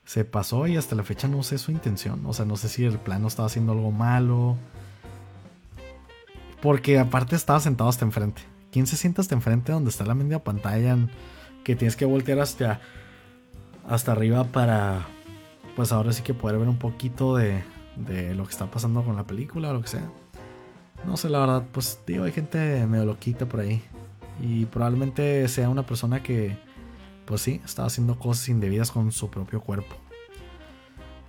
[0.05, 2.25] se pasó y hasta la fecha no sé su intención.
[2.27, 4.57] O sea, no sé si el plano estaba haciendo algo malo.
[6.63, 8.43] Porque aparte estaba sentado hasta enfrente.
[8.73, 10.97] ¿Quién se sienta hasta enfrente donde está la media pantalla?
[11.65, 12.81] Que tienes que voltear hasta,
[13.89, 15.07] hasta arriba para,
[15.77, 17.63] pues ahora sí que poder ver un poquito de,
[17.97, 20.11] de lo que está pasando con la película o lo que sea.
[21.07, 23.83] No sé, la verdad, pues digo, hay gente medio loquita por ahí.
[24.41, 26.57] Y probablemente sea una persona que
[27.29, 29.95] pues sí, estaba haciendo cosas indebidas con su propio cuerpo.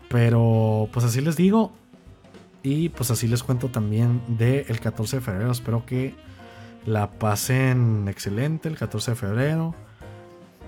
[0.07, 1.73] Pero pues así les digo.
[2.63, 5.51] Y pues así les cuento también del 14 de febrero.
[5.51, 6.15] Espero que
[6.85, 9.75] la pasen excelente el 14 de febrero.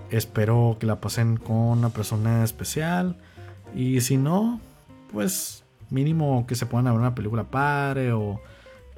[0.09, 3.17] Espero que la pasen con una persona especial.
[3.73, 4.59] Y si no,
[5.13, 8.41] pues mínimo que se a ver una película padre o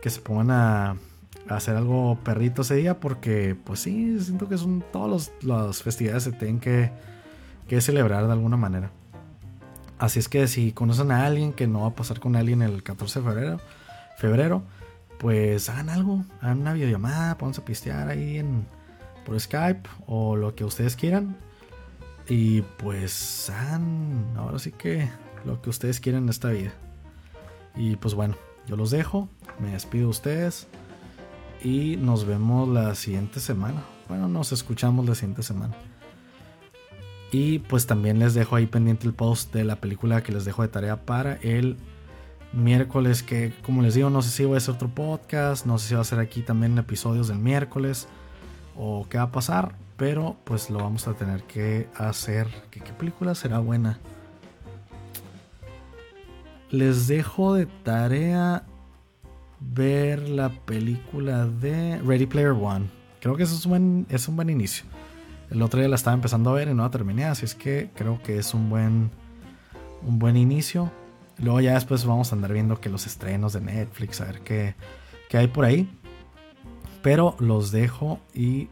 [0.02, 0.98] que se pongan a
[1.50, 6.32] hacer algo perrito ese día porque pues sí, siento que son todas las festividades se
[6.32, 6.92] tienen que,
[7.68, 8.92] que celebrar de alguna manera.
[10.00, 12.84] Así es que si conocen a alguien que no va a pasar con alguien el
[12.84, 13.60] 14 de febrero,
[14.18, 14.64] febrero
[15.20, 18.66] pues hagan algo, hagan una videollamada, pónganse a pistear ahí en,
[19.26, 21.38] por Skype o lo que ustedes quieran.
[22.28, 25.10] Y pues hagan ahora sí que
[25.46, 26.72] lo que ustedes quieran en esta vida.
[27.76, 28.36] Y pues bueno,
[28.68, 29.30] yo los dejo,
[29.60, 30.68] me despido de ustedes
[31.64, 33.84] y nos vemos la siguiente semana.
[34.10, 35.74] Bueno, nos escuchamos la siguiente semana.
[37.32, 40.62] Y pues también les dejo ahí pendiente el post de la película que les dejo
[40.62, 41.78] de tarea para el
[42.52, 45.88] miércoles que como les digo no sé si voy a hacer otro podcast, no sé
[45.88, 48.08] si va a ser aquí también episodios del miércoles
[48.76, 52.48] o qué va a pasar, pero pues lo vamos a tener que hacer.
[52.70, 54.00] ¿Qué, qué película será buena?
[56.70, 58.64] Les dejo de tarea
[59.72, 62.88] ver la película de Ready Player One,
[63.20, 64.86] creo que eso es un buen, es un buen inicio.
[65.50, 67.92] El otro día la estaba empezando a ver y no la terminé, así es que
[67.96, 69.12] creo que es un buen,
[70.02, 70.92] un buen inicio.
[71.38, 74.76] Luego ya después vamos a andar viendo que los estrenos de Netflix, a ver qué,
[75.30, 75.90] qué hay por ahí.
[77.02, 78.70] Pero los dejo y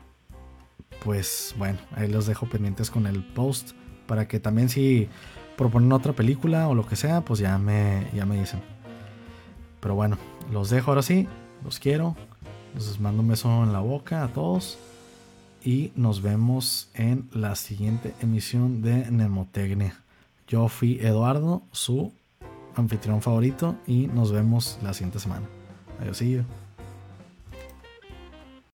[1.04, 3.72] pues bueno, ahí los dejo pendientes con el post
[4.06, 5.10] para que también si
[5.58, 8.62] proponen otra película o lo que sea, pues ya me, ya me dicen.
[9.80, 10.18] Pero bueno,
[10.52, 11.28] los dejo ahora sí,
[11.64, 12.16] los quiero,
[12.76, 14.78] les mando un beso en la boca a todos
[15.64, 20.02] y nos vemos en la siguiente emisión de Nemotecnia.
[20.47, 22.12] Yo fui Eduardo, su
[22.76, 25.47] anfitrión favorito y nos vemos la siguiente semana.
[25.99, 26.22] Adiós.